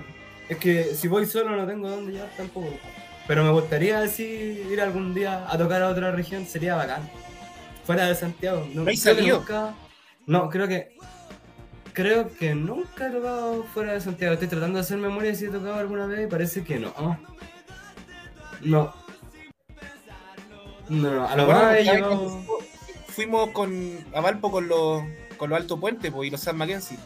[0.49, 2.73] Es que si voy solo no tengo dónde llegar tampoco.
[3.29, 4.25] Pero me gustaría así
[4.71, 7.09] ir algún día a tocar a otra región, sería bacán.
[7.85, 8.67] Fuera de Santiago.
[8.75, 9.39] No, ¿No hay creo que salido?
[9.39, 9.75] nunca-
[10.27, 10.97] no, creo que.
[11.93, 14.35] Creo que nunca he tocado fuera de Santiago.
[14.35, 16.93] Estoy tratando de hacer memoria si he tocado alguna vez y parece que no.
[18.63, 18.93] No.
[20.89, 22.60] No, no, a lo Bueno, más he ¿sabes llegado- cuando
[23.11, 25.03] Fuimos con, a Valpo con los,
[25.37, 26.99] con los Alto Puente pues, y los San Mackenzie.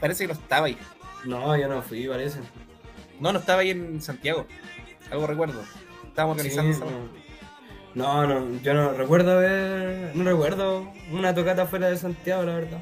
[0.00, 0.78] Parece que no estaba ahí.
[1.24, 2.38] No, yo no fui, parece.
[3.20, 4.46] No, no estaba ahí en Santiago.
[5.10, 5.62] Algo recuerdo.
[6.06, 6.96] Estábamos Sí, organizando esa-
[7.94, 8.26] no.
[8.26, 10.14] no, no, yo no recuerdo haber.
[10.14, 12.78] No recuerdo una tocata fuera de Santiago, la verdad.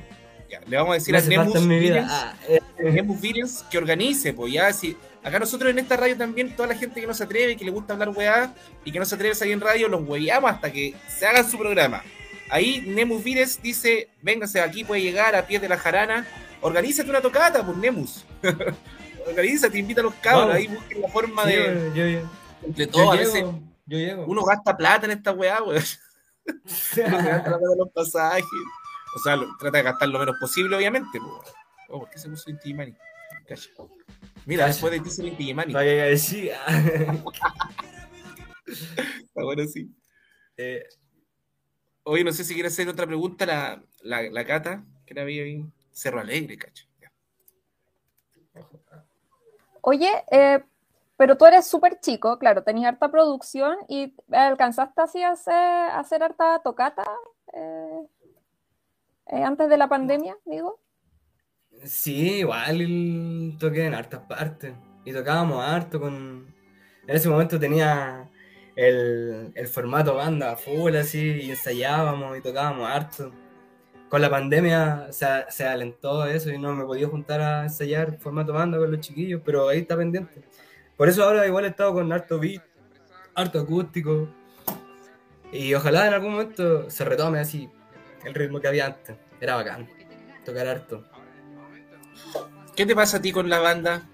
[0.51, 1.55] Ya, le vamos a decir a Nemus.
[1.67, 6.55] Villains- Ah, eh, Nemus que organice, pues ya si Acá nosotros en esta radio también,
[6.55, 8.53] toda la gente que no se atreve, que le gusta hablar weá
[8.85, 11.43] y que no se atreve a salir en radio, los hueveamos hasta que se haga
[11.43, 12.03] su programa.
[12.51, 16.27] Ahí Nemus Vires dice, véngase aquí, puede llegar a pie de la jarana.
[16.61, 18.25] Organízate una tocata, pues Nemus.
[19.27, 21.93] Organízate, invita a los cabros, ahí busquen la forma Sí, de...
[21.95, 22.31] yo, yo,
[22.67, 23.45] Entre yo todo, a llego, veces
[23.87, 24.25] yo llego.
[24.27, 25.83] uno gasta plata en esta weá, weón.
[26.47, 28.45] Gasta en los pasajes.
[29.17, 31.19] O sea, lo- trata de gastar lo menos posible, obviamente.
[31.19, 31.43] pues, weón.
[31.89, 32.95] Oh, ¿por qué se puso Inti Gimani?
[33.49, 33.63] Calla.
[34.45, 34.73] Mira, Calla.
[34.73, 35.73] después de ti se Inti Gimani.
[35.73, 36.59] Para que decía.
[38.67, 39.91] Está bueno, sí.
[40.57, 40.83] Eh,
[42.05, 45.41] Oye, no sé si quiere hacer otra pregunta la, la, la Cata, que la vi
[45.41, 45.67] ahí.
[45.91, 46.87] Cerro Alegre, cacho.
[47.01, 47.11] Ya.
[49.81, 50.63] Oye, eh,
[51.17, 56.01] pero tú eres súper chico, claro, tenías harta producción y alcanzaste así a hacer, a
[56.01, 57.05] hacer harta tocata
[57.53, 58.07] eh,
[59.29, 60.81] eh, antes de la pandemia, digo.
[61.85, 64.75] Sí, igual toqué en hartas partes.
[65.05, 66.55] Y tocábamos harto con.
[67.07, 68.31] En ese momento tenía
[68.77, 73.33] el, el formato banda full así, y ensayábamos y tocábamos harto.
[74.09, 78.53] Con la pandemia se, se alentó eso y no me podía juntar a ensayar formato
[78.53, 80.43] banda con los chiquillos, pero ahí está pendiente.
[80.97, 82.63] Por eso ahora igual he estado con harto beat,
[83.35, 84.29] harto acústico.
[85.53, 87.69] Y ojalá en algún momento se retome así
[88.25, 89.17] el ritmo que había antes.
[89.41, 89.89] Era bacán.
[90.45, 91.05] Tocar harto.
[92.77, 94.09] ¿Qué te pasa a ti con la banda?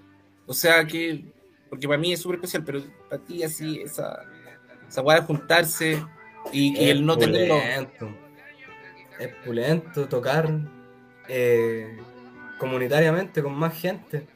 [0.45, 1.25] O sea, que.
[1.69, 4.25] Porque para mí es súper especial, pero para ti, así, esa,
[4.91, 6.03] esa weá juntarse
[6.51, 7.55] y, y el no tenerlo.
[9.19, 10.49] Es pulento tocar
[11.29, 11.97] eh,
[12.59, 14.27] comunitariamente con más gente.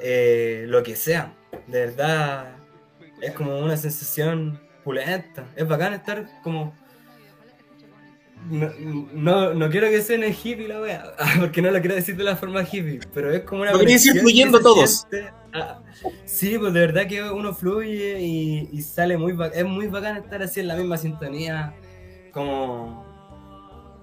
[0.00, 1.32] eh, lo que sea.
[1.66, 2.56] De verdad,
[3.22, 5.46] es como una sensación pulenta.
[5.56, 6.74] Es bacán estar como.
[8.50, 8.70] No,
[9.12, 11.04] no, no quiero que suene hippie la wea,
[11.40, 13.72] porque no lo quiero decir de la forma hippie, pero es como una.
[13.72, 15.06] Lo quería decir fluyendo todos.
[15.10, 15.32] siente-
[16.24, 20.16] sí, pues de verdad que uno fluye y, y sale muy ba- Es muy bacán
[20.16, 21.74] estar así en la misma sintonía,
[22.32, 23.06] como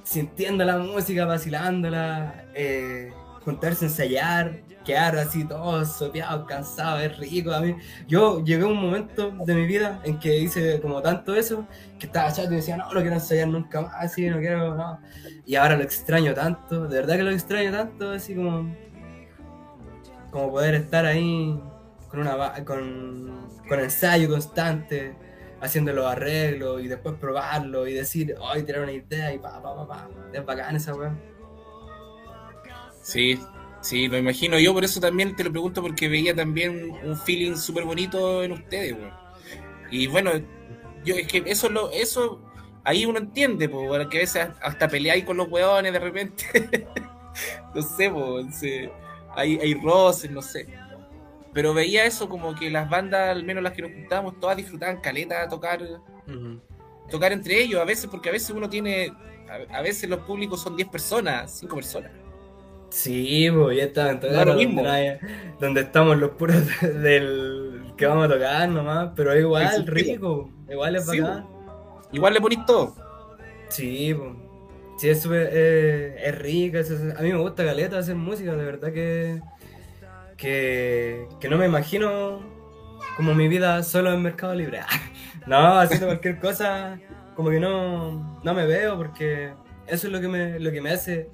[0.04, 3.12] sintiendo la música, vacilándola, eh,
[3.44, 7.52] juntarse a ensayar, quedar así todos sopeados, cansados, es rico.
[7.52, 7.76] A mí,
[8.08, 11.68] yo llegué a un momento de mi vida en que hice como tanto eso,
[12.00, 15.00] que estaba chato y decía, no, no quiero ensayar nunca más, así, no quiero, no.
[15.46, 18.78] Y ahora lo extraño tanto, de verdad que lo extraño tanto, así como,
[20.36, 21.58] como poder estar ahí
[22.10, 25.16] con una con, con ensayo constante,
[25.62, 29.74] haciendo los arreglos y después probarlo y decir, ay, tirar una idea y pa, pa,
[29.74, 30.10] pa, pa.
[30.34, 31.16] Es bacán esa weá.
[33.02, 33.40] Sí,
[33.80, 34.60] sí, lo imagino.
[34.60, 38.52] Yo por eso también te lo pregunto, porque veía también un feeling súper bonito en
[38.52, 39.14] ustedes, weón.
[39.90, 40.32] Y bueno,
[41.06, 42.42] yo es que eso lo, eso
[42.84, 46.46] ahí uno entiende, pues, porque a veces hasta peleáis con los weones de repente.
[47.74, 48.12] no sé,
[48.52, 49.05] se-
[49.36, 50.68] hay, hay roces, no sé.
[51.54, 55.00] Pero veía eso como que las bandas, al menos las que nos juntábamos, todas disfrutaban
[55.02, 55.82] caleta a tocar,
[57.10, 59.18] tocar entre ellos, a veces, porque a veces uno tiene,
[59.50, 62.12] a, a veces los públicos son 10 personas, 5 personas.
[62.90, 64.84] Sí, pues ya está, en Da tocar lo donde, mismo.
[65.60, 71.06] donde estamos los puros del que vamos a tocar nomás, pero igual rico, igual es
[71.06, 71.46] Sí, bacán.
[72.12, 72.96] Igual le ponís todo.
[73.70, 74.32] Sí, pues.
[74.98, 75.50] Sí, es súper.
[75.52, 76.80] eh, es rica.
[76.80, 79.42] es- a mí me gusta caleta hacer música, de verdad que.
[80.38, 82.42] Que, que no me imagino
[83.16, 84.82] como mi vida solo en Mercado Libre.
[85.48, 87.00] no, haciendo cualquier cosa,
[87.36, 89.54] como que no, no me veo porque
[89.88, 91.30] eso es lo que me, lo que me hace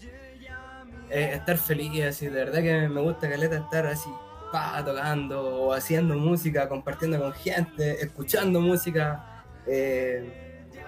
[1.09, 2.03] eh, estar feliz.
[2.05, 4.09] Así, de verdad que me gusta caleta estar así,
[4.51, 9.43] pa, tocando o haciendo música, compartiendo con gente, escuchando música.
[9.68, 10.38] eh,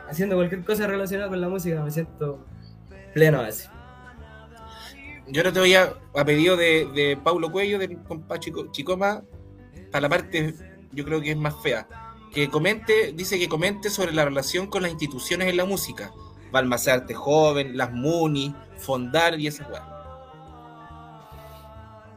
[0.09, 2.45] haciendo cualquier cosa relacionada con la música, me siento
[3.13, 3.67] pleno así.
[5.27, 9.23] Yo ahora te voy a, a pedido de, de Paulo Cuello, del compa Chico- Chicoma,
[9.91, 10.53] para la parte,
[10.91, 11.87] yo creo que es más fea.
[12.33, 16.11] Que comente, dice que comente sobre la relación con las instituciones en la música.
[16.51, 19.83] Balmacerte Joven, las Muni, Fondar y esas weas.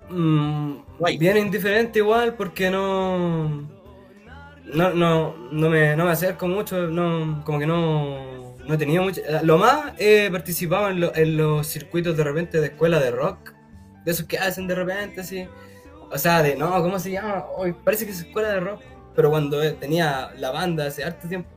[0.09, 1.18] Mm, Guay.
[1.18, 3.49] bien indiferente igual porque no
[4.72, 9.20] no, no, no me, no me acerco mucho, no, como que no, no tenido mucho.
[9.42, 13.52] Lo más he participado en, en los circuitos de repente de escuela de rock,
[14.04, 15.48] de esos que hacen de repente así.
[16.10, 17.46] O sea, de no, ¿cómo se llama?
[17.56, 18.82] Hoy parece que es escuela de rock,
[19.14, 21.50] pero cuando eh, tenía la banda hace harto tiempo.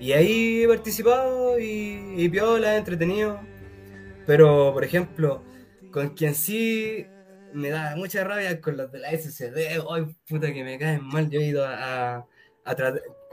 [0.00, 3.40] Y ahí he participado y, y piola, entretenido.
[4.26, 5.42] Pero, por ejemplo,
[5.92, 7.06] con quien sí
[7.52, 11.30] me da mucha rabia con los de la SCD, ay puta que me caen mal.
[11.30, 12.26] Yo he ido a, a,
[12.64, 12.74] a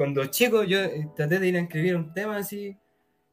[0.01, 2.77] cuando chico yo eh, traté de ir a escribir un tema así,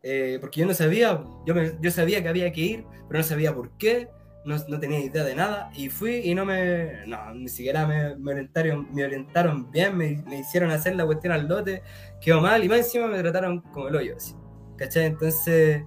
[0.02, 3.24] eh, porque yo no sabía, yo, me- yo sabía que había que ir, pero no
[3.24, 4.08] sabía por qué,
[4.44, 8.16] no, no tenía idea de nada y fui y no me, no, ni siquiera me,
[8.16, 11.82] me orientaron, me orientaron bien, me, me hicieron hacer la cuestión al lote,
[12.20, 14.34] quedó mal y más encima me trataron como el hoyo, así,
[14.76, 15.06] ¿cachai?
[15.06, 15.84] Entonces,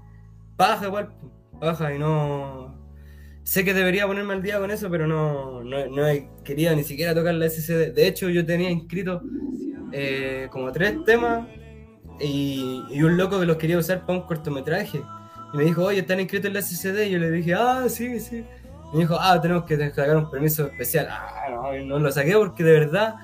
[0.57, 1.13] paja igual,
[1.59, 2.79] paja y no...
[3.43, 6.83] Sé que debería ponerme al día con eso, pero no, no, no he querido ni
[6.83, 7.91] siquiera tocar la SCD.
[7.91, 9.21] De hecho, yo tenía inscrito
[9.91, 11.47] eh, como tres temas
[12.19, 15.01] y, y un loco que los quería usar para un cortometraje.
[15.53, 17.07] Y me dijo, oye, están inscritos en la SCD.
[17.07, 18.45] Y yo le dije, ah, sí, sí.
[18.93, 21.07] Me dijo, ah, tenemos que sacar un permiso especial.
[21.09, 23.15] Ah, no, y no lo saqué porque de verdad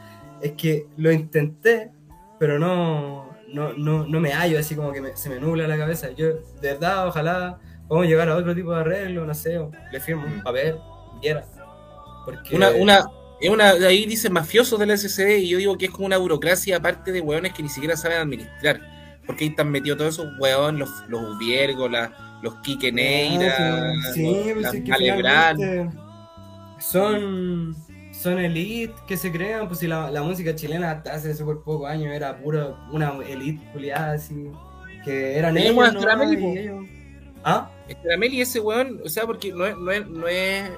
[0.41, 1.91] es que lo intenté,
[2.39, 5.77] pero no, no, no, no me hallo, así como que me- se me nubla la
[5.77, 6.11] cabeza.
[6.11, 9.99] Yo, de verdad, ojalá podamos llegar a otro tipo de arreglo, no sé, o le
[9.99, 10.75] firmo un papel,
[11.21, 11.43] quiera.
[12.25, 13.05] Porque, Una, una,
[13.41, 16.77] es una, ahí dice mafiosos del SCD y yo digo que es como una burocracia
[16.77, 18.81] aparte de hueones que ni siquiera saben administrar.
[19.25, 24.11] Porque ahí están metidos todos esos hueones, los, los Ubiergo, la- los Quique Neira, Ah,
[24.13, 24.91] sí, sí, pues es que
[26.79, 27.75] son,
[28.13, 31.89] son elite que se crean, pues si la, la música chilena hasta hace súper pocos
[31.89, 34.49] años era puro una elite culiada así,
[35.03, 35.75] que eran ellos,
[36.53, 36.85] y ellos-
[37.43, 37.69] ¿Ah?
[38.41, 40.69] Ese weón, o sea, porque no es, no es, no es,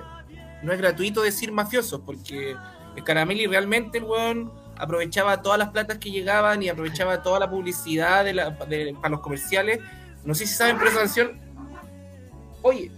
[0.63, 2.55] no es gratuito decir mafiosos, porque
[2.95, 7.49] el Carameli realmente el weón aprovechaba todas las platas que llegaban y aprovechaba toda la
[7.49, 9.79] publicidad de la- de- para los comerciales.
[10.23, 11.39] No sé si saben, pero esa canción.
[12.61, 12.91] Oye,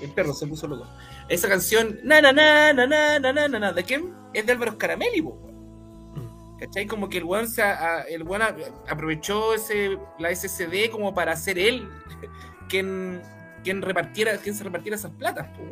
[0.00, 0.86] el perro se puso loco.
[1.28, 4.14] Esa canción, na na na na na na na na, ¿de quién?
[4.32, 6.56] Es de Álvaro Carameli, po, weón.
[6.58, 6.86] ¿Cachai?
[6.86, 8.54] Como que el weón, se, a- el weón a-
[8.88, 11.88] aprovechó ese, la SSD como para hacer él
[12.68, 13.20] quien,
[13.66, 15.62] quien repartiera, quien se repartiera esas platas, po,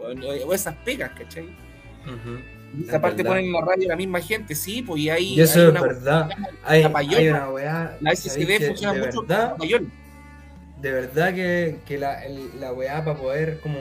[0.47, 1.57] o esas pegas, ¿cachai?
[2.73, 5.35] Y Es esa parte ponen en la radio la misma gente, sí, pues y ahí
[5.35, 6.29] Y eso hay es una verdad.
[6.63, 7.19] Hay, la payola.
[7.19, 9.57] hay una weá, la ¿sabéis SSD funciona de mucho verdad,
[10.77, 13.79] de verdad que, que la, el- la weá para poder como,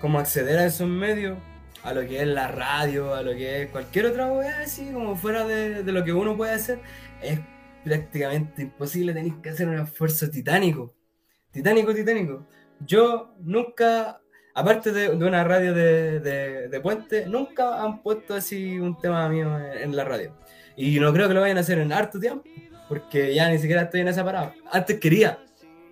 [0.00, 1.38] como acceder a esos medios,
[1.82, 5.16] a lo que es la radio, a lo que es cualquier otra weá así, como
[5.16, 6.80] fuera de, de lo que uno puede hacer,
[7.22, 7.40] es
[7.84, 10.94] prácticamente imposible, tenéis que hacer un esfuerzo titánico.
[11.50, 12.46] Titánico, titánico.
[12.86, 14.20] Yo nunca,
[14.54, 19.58] aparte de, una radio de, de, de puente, nunca han puesto así un tema mío
[19.58, 20.34] en, la radio.
[20.76, 22.44] Y no creo que lo vayan a hacer en harto tiempo,
[22.88, 24.54] porque ya ni siquiera estoy en esa parada.
[24.70, 25.38] Antes quería,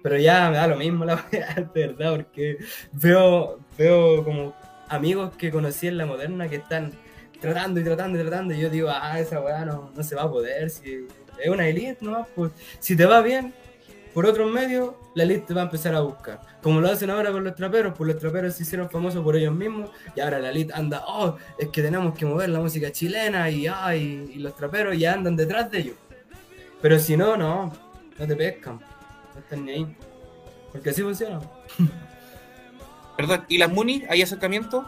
[0.02, 2.58] pero ya me da lo mismo la weá, de verdad, porque
[2.92, 4.54] veo, veo como
[4.88, 6.92] amigos que conocí en la moderna que están
[7.40, 10.22] tratando y tratando y tratando, y yo digo, ah, esa weá no, no se va
[10.22, 11.06] a poder, si
[11.42, 12.26] es una elite, ¿no?
[12.34, 13.54] Pues, si te va bien,
[14.14, 16.40] por otros medios, la elite te va a empezar a buscar.
[16.62, 19.54] Como lo hacen ahora con los traperos, pues los traperos se hicieron famosos por ellos
[19.54, 23.48] mismos, y ahora la elite anda, oh, es que tenemos que mover la música chilena,
[23.50, 25.96] y, ay, y los traperos ya andan detrás de ellos.
[26.82, 27.72] Pero si no, no,
[28.18, 28.80] no te pescan,
[29.34, 29.96] no están ni ahí.
[30.72, 31.40] Porque así funciona.
[33.16, 34.04] Perdón, ¿y las Muni?
[34.08, 34.86] ¿Hay acercamiento?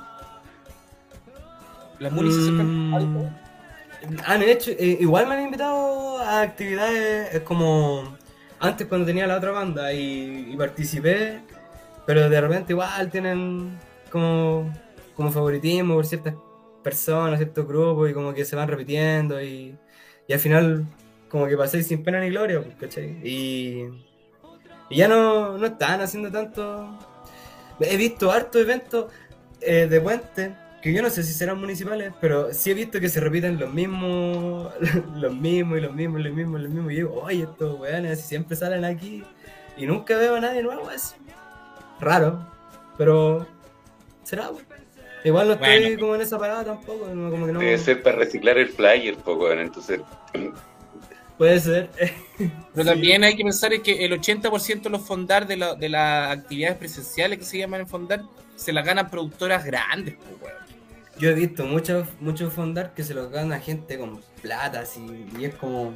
[1.99, 2.91] ¿Las Muni se acercan?
[2.91, 3.31] Mm, algo?
[4.27, 8.17] han hecho, eh, igual me han invitado a actividades eh, como
[8.63, 11.41] antes cuando tenía la otra banda y, participé,
[12.07, 13.77] pero de repente igual tienen
[14.11, 14.73] como,
[15.17, 16.35] como favoritismo por ciertas
[16.83, 19.77] personas, ciertos grupos y como que se van repitiendo y,
[20.29, 20.87] y al final
[21.29, 23.19] como que paséis sin pena ni gloria, pues, ¿cachai?
[23.27, 23.89] Y,
[24.91, 26.99] y ya no, no están haciendo tanto...
[27.81, 29.13] He visto hartos eventos
[29.61, 33.09] eh, de puente que yo no sé si serán municipales, pero sí he visto que
[33.09, 34.73] se repiten los mismos,
[35.17, 36.93] los mismos y los mismos y los mismos y los mismos.
[36.93, 39.23] Y digo, oye, estos weones así siempre salen aquí
[39.77, 41.15] y nunca veo a nadie nuevo así.
[42.01, 42.45] Raro,
[42.99, 43.47] pero
[44.25, 44.49] será.
[44.51, 44.65] pues.
[45.25, 46.01] Igual no estoy Bueno.
[46.01, 47.61] como en esa parada tampoco, como que no.
[47.61, 50.01] Debe ser para reciclar el flyer, poco, entonces
[51.39, 51.91] Puede ser.
[52.75, 55.89] Pero también hay que pensar en que el 80% de los fondar de, la- de
[55.89, 58.23] las actividades presenciales que se llaman en fondar
[58.57, 60.62] se las ganan productoras grandes, pues, weón.
[61.23, 65.45] Yo he visto muchos muchos fondar que se los gana gente con plata así, y
[65.45, 65.95] es como.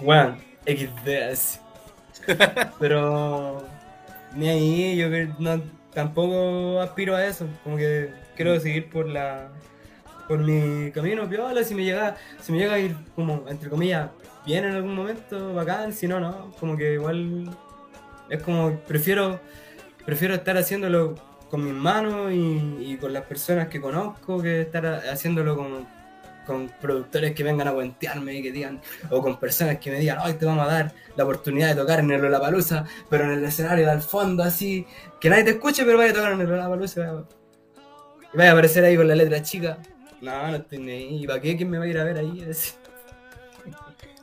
[0.00, 1.58] Bueno, XD así.
[2.80, 3.62] Pero.
[4.34, 7.46] Ni ahí, yo no, tampoco aspiro a eso.
[7.62, 9.50] Como que quiero seguir por la.
[10.26, 11.62] por mi camino, piola.
[11.62, 14.08] Si me llega, si me llega a ir como, entre comillas,
[14.46, 16.52] bien en algún momento, bacán, si no, no.
[16.58, 17.54] Como que igual.
[18.30, 19.38] Es como, prefiero.
[20.06, 21.16] Prefiero estar haciéndolo
[21.50, 25.86] con mis manos y, y con las personas que conozco que estar haciéndolo con,
[26.46, 28.80] con productores que vengan a cuentearme y que digan,
[29.10, 31.98] o con personas que me digan, hoy te vamos a dar la oportunidad de tocar
[32.00, 34.86] en el Lollapalooza, pero en el escenario al fondo así,
[35.20, 37.24] que nadie te escuche, pero vaya a tocar en el Lollapalooza.
[38.32, 39.78] Y vaya a aparecer ahí con la letra chica.
[40.20, 41.24] No, no estoy ni ahí.
[41.24, 41.56] ¿Y para qué?
[41.56, 42.44] ¿Quién me va a ir a ver ahí?
[42.50, 42.72] Así.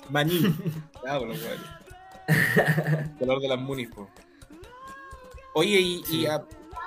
[0.10, 0.56] Maní.
[1.10, 1.78] Ah, bueno, weón.
[3.20, 4.10] Color de las Munis, po.
[5.54, 6.26] Oye, y, y Sí.
[6.28, 6.44] a-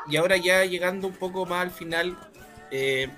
[0.09, 2.16] y ahora ya llegando un poco más al final,
[2.70, 3.09] eh,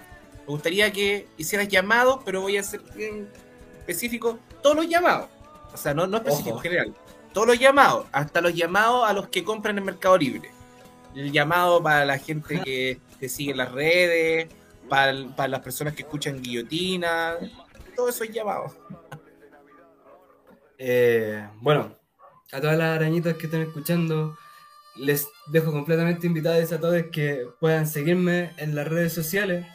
[0.40, 3.28] me gustaría que hicieras llamados, pero voy a ser bien
[3.78, 5.28] específico, todos los llamados.
[5.72, 6.62] O sea, no, no específico, Ojo.
[6.62, 6.94] general.
[7.32, 10.50] Todos los llamados, hasta los llamados a los que compran en Mercado Libre.
[11.14, 14.48] El llamado para la gente que te sigue en las redes,
[14.88, 17.36] para, para las personas que escuchan guillotina,
[17.96, 18.72] todos esos llamados.
[20.78, 21.96] Eh, bueno,
[22.50, 24.36] a todas las arañitas que estén escuchando,
[24.96, 29.66] les dejo completamente invitados a todos que puedan seguirme en las redes sociales,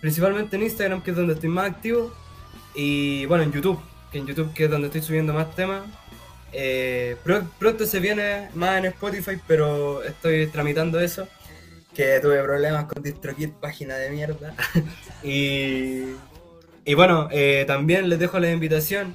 [0.00, 2.12] principalmente en Instagram, que es donde estoy más activo,
[2.74, 3.78] y bueno, en YouTube,
[4.10, 5.82] que en YouTube que es donde estoy subiendo más temas.
[6.54, 11.26] Eh, pro- pronto se viene más en Spotify, pero estoy tramitando eso,
[11.94, 14.54] que tuve problemas con DistroKid, página de mierda.
[15.22, 16.14] y,
[16.84, 19.14] y bueno, eh, también les dejo la invitación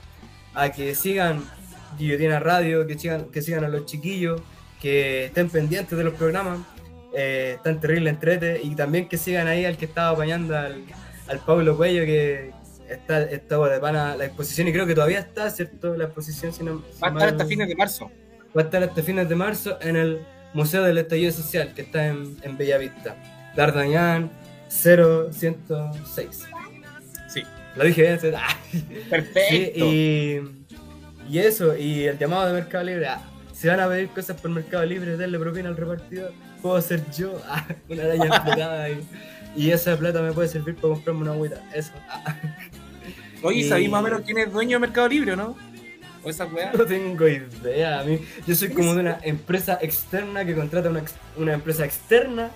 [0.54, 1.44] a que sigan
[1.98, 4.42] Guillotina Radio, que sigan, que sigan a los chiquillos,
[4.82, 6.60] que estén pendientes de los programas,
[7.16, 10.84] eh, están terrible entrete, y también que sigan ahí al que estaba apañando al,
[11.28, 12.52] al Pablo Cuello, que
[12.90, 15.96] está, estaba de pana la exposición, y creo que todavía está, ¿cierto?
[15.96, 18.12] La exposición, si no, Va a estar hasta fines de marzo.
[18.56, 20.22] va a estar hasta fines de marzo en el
[20.54, 23.16] Museo del Estallido Social, que está en, en Bellavista.
[23.56, 24.32] D'Artagnan
[24.70, 26.46] 0106.
[27.28, 27.44] Sí.
[27.76, 28.36] Lo dije bien.
[28.36, 28.56] Ah.
[29.10, 29.40] Perfecto.
[29.50, 30.42] Sí, y,
[31.30, 33.08] y eso, y el llamado de Mercado Libre.
[33.58, 36.32] Si van a pedir cosas por Mercado Libre, denle propina al repartidor.
[36.62, 38.90] Puedo ser yo, ah, una araña explotada.
[38.90, 39.06] Y,
[39.56, 41.62] y esa plata me puede servir para comprarme una agüita.
[41.74, 41.92] Eso.
[42.10, 42.36] ah.
[43.44, 45.56] Oye, y- ¿sabéis más o menos quién es dueño de Mercado Libre no?
[46.24, 46.72] ¿O esa weá?
[46.74, 48.00] No tengo idea.
[48.00, 51.04] A mí, yo soy como de una empresa externa que contrata una,
[51.38, 52.50] una empresa externa.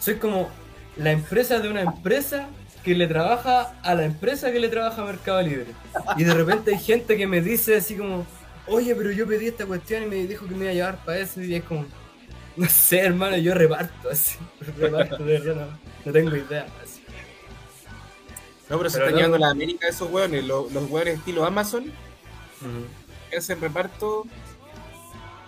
[0.00, 0.48] Soy como
[0.96, 2.48] la empresa de una empresa
[2.82, 5.66] que le trabaja a la empresa que le trabaja a Mercado Libre.
[6.16, 8.24] Y de repente hay gente que me dice así como,
[8.68, 11.18] oye, pero yo pedí esta cuestión y me dijo que me iba a llevar para
[11.20, 11.40] eso.
[11.42, 11.86] Y es como,
[12.56, 14.36] no sé, hermano, yo reparto así.
[14.78, 16.66] Reparto, de verdad, no, no tengo idea.
[16.82, 17.02] así.
[18.68, 21.44] No, pero se Pero están no- llevando la América esos hueones, los, los hueones estilo
[21.44, 22.86] Amazon, Ujú.
[23.30, 24.24] que hacen reparto.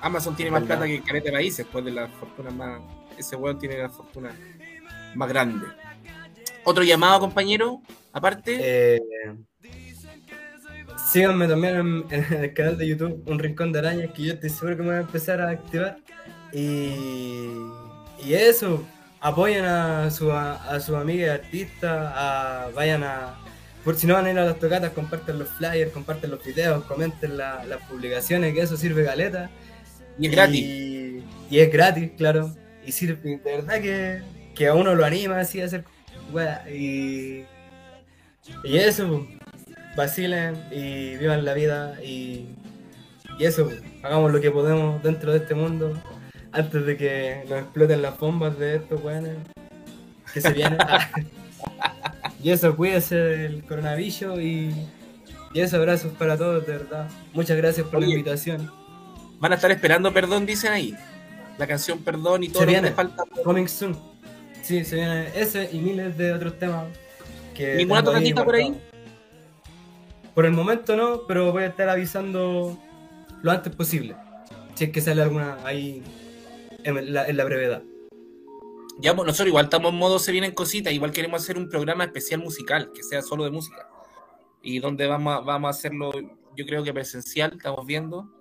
[0.00, 2.80] Amazon tiene más plata que Careta Países, después de la fortuna más.
[3.18, 4.30] Ese hueón tiene la fortuna
[5.16, 5.66] más grande.
[6.62, 7.80] Otro llamado, compañero,
[8.12, 8.58] aparte.
[8.60, 9.00] Eh,
[11.12, 14.50] síganme también en, en el canal de YouTube Un Rincón de Arañas, que yo estoy
[14.50, 15.98] seguro que me voy a empezar a activar.
[16.52, 17.50] Y,
[18.24, 18.84] y eso,
[19.20, 23.34] apoyen a su, a, a sus amigas artistas, a- vayan a...
[23.84, 26.84] Por si no van a ir a las tocatas, comparten los flyers, comparten los videos,
[26.84, 29.50] comenten la- las publicaciones, que eso sirve galeta.
[30.18, 30.60] y es gratis.
[30.64, 32.54] Y, y es gratis, claro.
[32.84, 34.22] Y sirve, de verdad que,
[34.54, 35.84] que a uno lo anima así a hacer
[36.32, 37.44] wea, Y,
[38.64, 39.26] y eso,
[39.98, 42.00] vacilen y vivan la vida.
[42.02, 42.46] Y,
[43.38, 43.68] y eso,
[44.02, 45.92] hagamos lo que podemos dentro de este mundo
[46.52, 49.36] antes de que nos exploten las bombas de estos weones
[50.32, 50.78] que se vienen.
[52.42, 54.72] y eso, cuídense del coronavirus y,
[55.52, 57.08] y eso, abrazos para todos, de verdad.
[57.34, 58.70] Muchas gracias por la invitación.
[59.40, 60.96] Van a estar esperando Perdón, dicen ahí.
[61.58, 62.88] La canción Perdón y todo Se lo que viene.
[62.88, 63.24] les falta.
[63.44, 63.98] Coming soon.
[64.62, 66.86] Sí, se viene ese y miles de otros temas.
[67.54, 68.74] Que ¿Ninguna tocatita por ahí?
[70.38, 72.78] Por el momento no, pero voy a estar avisando
[73.42, 74.14] lo antes posible.
[74.76, 76.00] Si es que sale alguna ahí
[76.84, 77.82] en la, en la brevedad.
[79.00, 82.04] Ya, pues, nosotros igual estamos en modo se vienen cositas, igual queremos hacer un programa
[82.04, 83.88] especial musical, que sea solo de música.
[84.62, 86.12] Y donde vamos a, vamos a hacerlo,
[86.56, 88.32] yo creo que presencial, estamos viendo,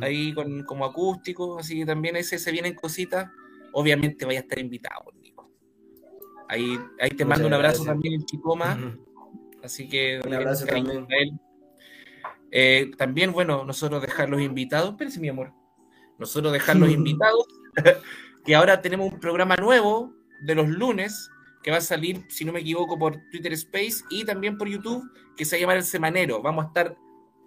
[0.00, 3.30] ahí con, como acústico, así que también ese se vienen cositas.
[3.74, 5.48] Obviamente vaya a estar invitado, Nico.
[6.48, 7.86] Ahí, ahí te Muchas mando un abrazo gracias.
[7.86, 8.96] también el Chicoma.
[9.62, 11.06] Así que Un abrazo también.
[12.50, 15.52] Eh, también, bueno, nosotros dejar los invitados, espérense mi amor,
[16.18, 17.46] nosotros dejar los invitados,
[18.44, 21.30] que ahora tenemos un programa nuevo de los lunes,
[21.62, 25.08] que va a salir, si no me equivoco, por Twitter Space y también por YouTube,
[25.36, 26.42] que se va a llamar El Semanero.
[26.42, 26.96] Vamos a estar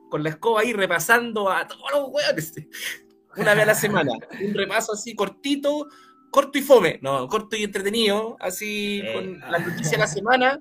[0.09, 2.53] con la escoba ahí repasando a todos los hueones,
[3.37, 4.11] una vez a la semana.
[4.43, 5.87] Un repaso así cortito,
[6.31, 9.13] corto y fome, no, corto y entretenido, así Eh.
[9.13, 10.59] con la noticia de la semana.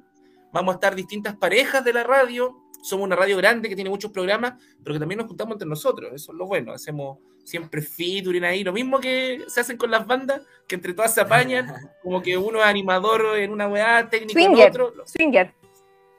[0.54, 2.56] Vamos a estar distintas parejas de la radio.
[2.80, 6.12] Somos una radio grande que tiene muchos programas, pero que también nos juntamos entre nosotros.
[6.14, 6.72] Eso es lo bueno.
[6.72, 8.62] Hacemos siempre featuring ahí.
[8.62, 11.66] Lo mismo que se hacen con las bandas, que entre todas se apañan.
[12.04, 14.70] Como que uno es animador en una weá, técnico en Swinger.
[14.70, 14.94] otro.
[14.94, 15.52] Los Swinger.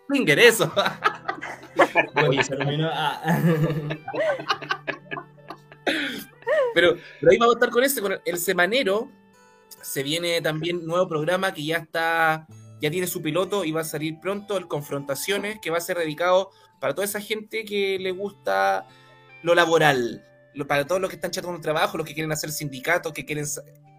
[0.10, 0.72] Swinger, eso.
[1.78, 3.40] Ah.
[6.74, 9.10] Pero, pero ahí vamos a estar con ese, con el semanero.
[9.82, 12.48] Se viene también nuevo programa que ya está,
[12.82, 15.98] ya tiene su piloto y va a salir pronto, el Confrontaciones, que va a ser
[15.98, 16.50] dedicado
[16.80, 18.86] para toda esa gente que le gusta
[19.44, 20.24] lo laboral,
[20.54, 23.14] lo- para todos los que están chatos con el trabajo, los que quieren hacer sindicatos,
[23.14, 23.46] que quieren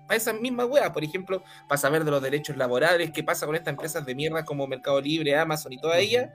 [0.06, 3.56] para esas mismas weas, por ejemplo, para saber de los derechos laborales, qué pasa con
[3.56, 6.30] estas empresas de mierda como Mercado Libre, Amazon y todas ellas.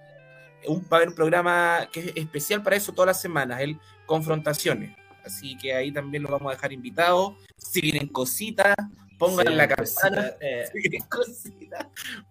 [0.68, 3.80] Un, va a haber un programa que es especial para eso todas las semanas, el
[4.06, 4.96] Confrontaciones.
[5.26, 7.34] Así que ahí también los vamos a dejar invitados.
[7.56, 8.76] Si vienen cositas,
[9.22, 10.32] pónganle Sí, la campana.
[10.42, 10.66] eh,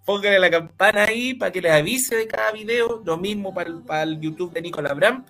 [0.05, 3.03] pónganle la campana ahí para que les avise de cada video.
[3.05, 5.25] Lo mismo para el, para el YouTube de Nicolás Bram.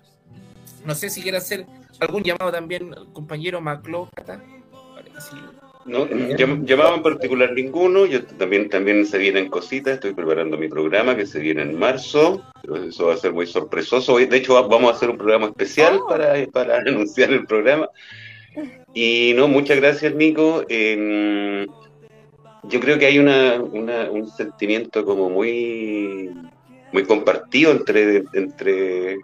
[0.85, 1.65] No sé si quiere hacer
[1.99, 4.09] algún llamado también al compañero Maclo.
[5.85, 8.05] No, llam- llamado en particular ninguno.
[8.05, 9.95] Yo también, también se vienen cositas.
[9.95, 12.43] Estoy preparando mi programa que se viene en marzo.
[12.61, 14.13] Pero eso va a ser muy sorpresoso.
[14.13, 16.07] Hoy, De hecho, va- vamos a hacer un programa especial Oh.
[16.07, 17.87] para, para anunciar el programa.
[18.93, 20.63] Y no, muchas gracias, Nico.
[20.69, 21.65] Eh,
[22.63, 26.29] yo creo que hay una, una- un sentimiento como muy,
[26.91, 29.17] muy compartido entre, entre,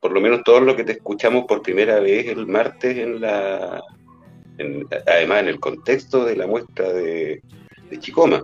[0.00, 3.80] por lo menos todos los que te escuchamos por primera vez el martes en la,
[5.06, 7.42] además en el contexto de la muestra de,
[7.90, 8.42] de Chicoma.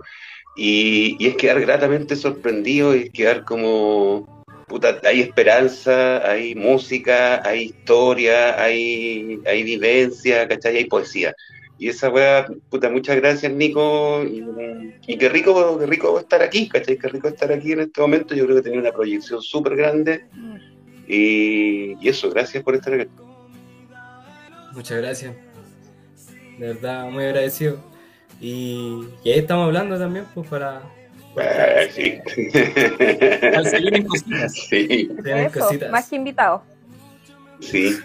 [0.55, 4.38] Y, y es quedar gratamente sorprendido y quedar como,
[4.69, 10.77] puta, hay esperanza, hay música, hay historia, hay, vivencia, ¿cachai?
[10.77, 11.35] Hay poesía.
[11.77, 14.23] Y esa weá, puta, muchas gracias, Nico.
[14.23, 16.97] Y, qué rico, qué rico estar aquí, ¿cachai?
[16.97, 18.35] Qué rico estar aquí en este momento.
[18.35, 20.25] Yo creo que tenía una proyección súper grande.
[21.07, 23.11] Y, y eso, gracias por estar aquí.
[24.73, 25.35] Muchas gracias.
[26.59, 27.79] De verdad, muy agradecido.
[28.39, 30.81] Y, y ahí estamos hablando también, pues para.
[31.37, 32.19] Ah, sí.
[34.51, 35.09] Sí,
[35.91, 36.61] más que invitados.
[37.59, 37.97] sí,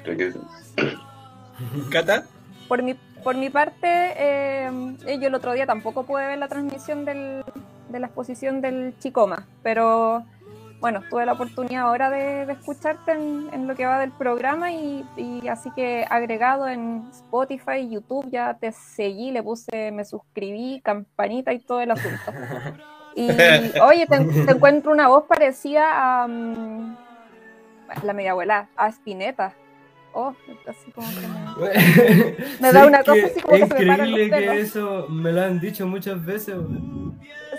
[1.91, 2.25] Cata.
[2.69, 4.71] Por mi, por mi parte, eh,
[5.07, 7.45] eh, yo el otro día tampoco pude ver la transmisión del-
[7.89, 10.25] de la exposición del Chicoma, pero
[10.81, 14.73] bueno, tuve la oportunidad ahora de, de escucharte en, en lo que va del programa
[14.73, 20.81] y, y así que agregado en Spotify, YouTube, ya te seguí, le puse, me suscribí,
[20.83, 22.33] campanita y todo el asunto.
[23.15, 23.29] Y
[23.81, 26.97] oye, te, te encuentro una voz parecida a mm,
[28.03, 29.55] la media abuela, a Spinetta.
[30.17, 30.33] Oh,
[30.69, 34.11] así como que me- Me da una cosa así como es que se me paran
[34.13, 36.55] los increíble que eso me lo han dicho muchas veces.
[36.57, 36.79] güey.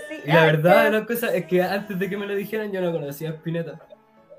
[0.08, 2.26] Sí, Y la ah, verdad de que- las cosas es que antes de que me
[2.26, 3.80] lo dijeran yo no conocía a Spinetta.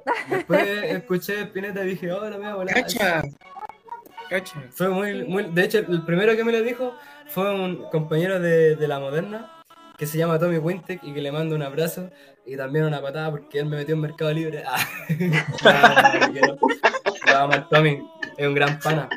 [0.30, 2.80] Después escuché a Spinetta y dije, oh, la mía volada.
[2.80, 3.22] Cacha.
[4.30, 4.62] Cacha.
[4.70, 5.44] Fue muy, muy.
[5.52, 6.94] De hecho, el primero que me lo dijo
[7.28, 9.52] fue un compañero de, de la moderna
[9.96, 12.10] que se llama Tommy Wintek y que le mando un abrazo
[12.44, 14.62] y también una patada porque él me metió en Mercado Libre.
[14.66, 14.86] Ah.
[17.26, 17.98] No, Tommy,
[18.36, 19.08] es un gran pana.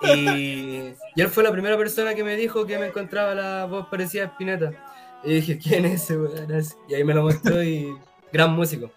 [0.00, 3.88] Y, y él fue la primera persona que me dijo que me encontraba la voz
[3.88, 4.70] parecida a Spinetta.
[5.24, 6.48] Y dije, ¿quién es ese weón?
[6.88, 7.94] Y ahí me lo mostró y
[8.32, 8.90] gran músico.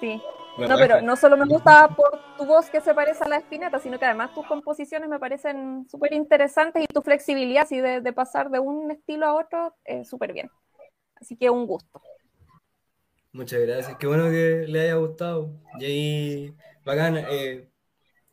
[0.00, 0.20] sí.
[0.58, 3.80] No, pero no solo me gusta por tu voz que se parece a la espineta,
[3.80, 8.12] sino que además tus composiciones me parecen súper interesantes y tu flexibilidad así de, de
[8.12, 10.50] pasar de un estilo a otro, eh, súper bien.
[11.16, 12.00] Así que un gusto.
[13.32, 13.96] Muchas gracias.
[13.98, 15.50] Qué bueno que le haya gustado.
[15.80, 17.16] Y ahí, bacán.
[17.16, 17.68] Eh,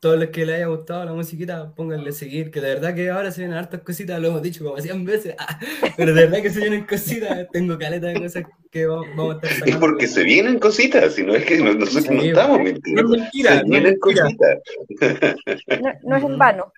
[0.02, 2.50] todos los que le haya gustado la musiquita, pónganle seguir.
[2.50, 5.36] Que de verdad que ahora se vienen hartas cositas, lo hemos dicho como 100 veces.
[5.38, 5.60] ah,
[5.96, 7.46] pero de verdad que se vienen cositas.
[7.52, 8.42] Tengo caleta de cosas
[8.72, 9.80] que vamos, vamos a estar Es sacando.
[9.80, 13.02] porque se vienen cositas, si no es que no- nosotros no estamos No mintiendo.
[13.14, 14.24] es mentira, Se no es vienen mentira.
[14.24, 15.80] cositas.
[15.80, 16.72] No, no es en vano.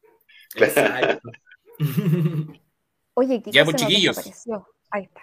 [0.56, 1.30] Exacto.
[3.14, 4.18] Oye, ¿qué Ya, pues, chiquillos.
[4.90, 5.20] Ahí está.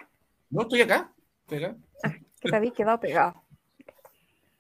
[0.49, 1.13] No, estoy acá.
[1.41, 1.75] Estoy acá.
[2.39, 3.35] Que te habéis quedado pegado.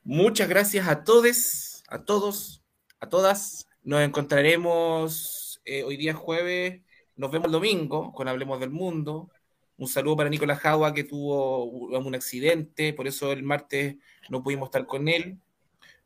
[0.03, 2.60] Muchas gracias a todos, a todos,
[3.01, 3.67] a todas.
[3.83, 6.81] Nos encontraremos eh, hoy día jueves.
[7.15, 9.29] Nos vemos el domingo con Hablemos del Mundo.
[9.77, 13.95] Un saludo para Nicolás Jagua que tuvo un accidente, por eso el martes
[14.29, 15.39] no pudimos estar con él.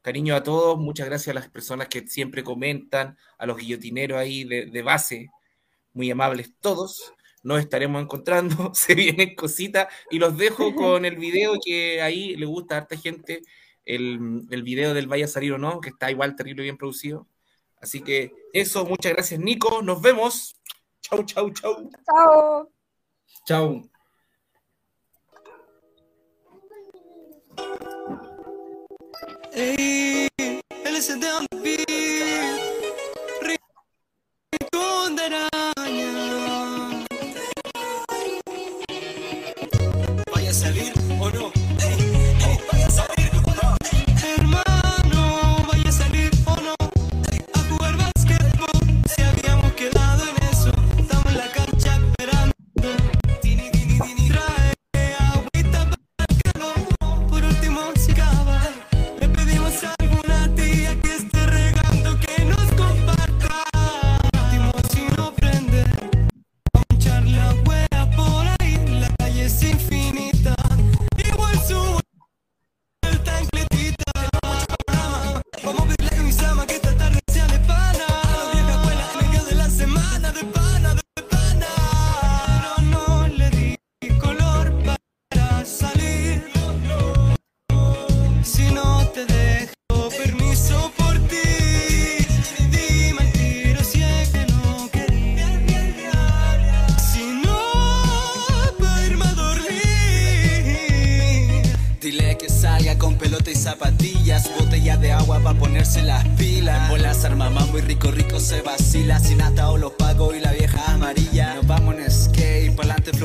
[0.01, 4.45] Cariño a todos, muchas gracias a las personas que siempre comentan, a los guillotineros ahí
[4.45, 5.29] de, de base,
[5.93, 7.13] muy amables todos.
[7.43, 12.45] Nos estaremos encontrando, se vienen cositas y los dejo con el video que ahí le
[12.45, 13.41] gusta a harta gente,
[13.85, 17.27] el, el video del Vaya a salir o no, que está igual terrible bien producido.
[17.77, 20.55] Así que eso, muchas gracias Nico, nos vemos.
[21.01, 21.89] Chau, chau, chau.
[22.05, 22.69] Chao.
[23.45, 23.89] Chau.
[29.53, 30.27] Ey,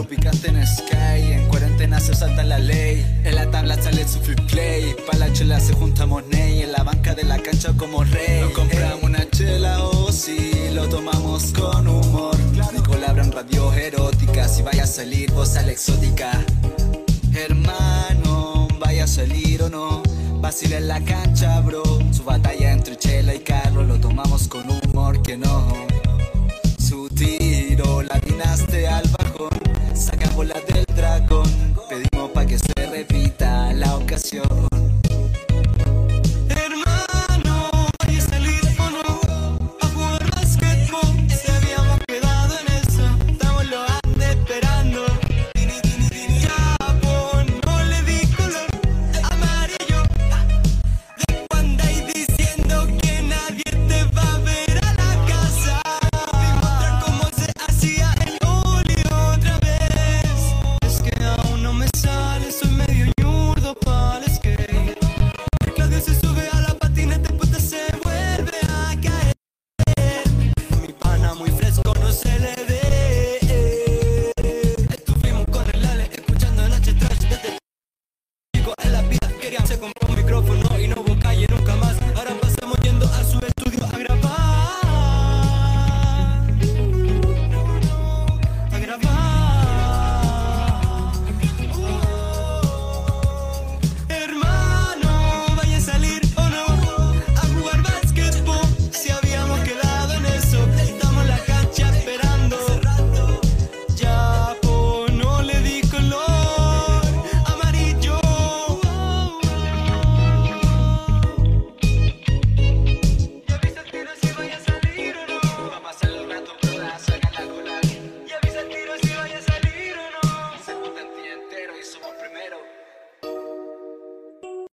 [0.01, 3.05] flow picante en sky, en cuarentena se salta la ley.
[3.24, 6.82] En la tabla sale su free play, pa' la chela se juntamos ney, en la
[6.82, 8.40] banca de la cancha como rey.
[8.40, 12.36] Nos compramos una chela o si lo tomamos con humor.
[12.72, 16.30] Nicolás en radio erótica, si vaya a salir vos a la exótica.
[17.34, 20.03] Hermano, vaya a salir o no.
[20.40, 21.82] Vacila en la cancha, bro.
[22.12, 25.90] Su batalla entre Chela y Carlos lo tomamos con humor que no
[30.45, 31.30] la del drag.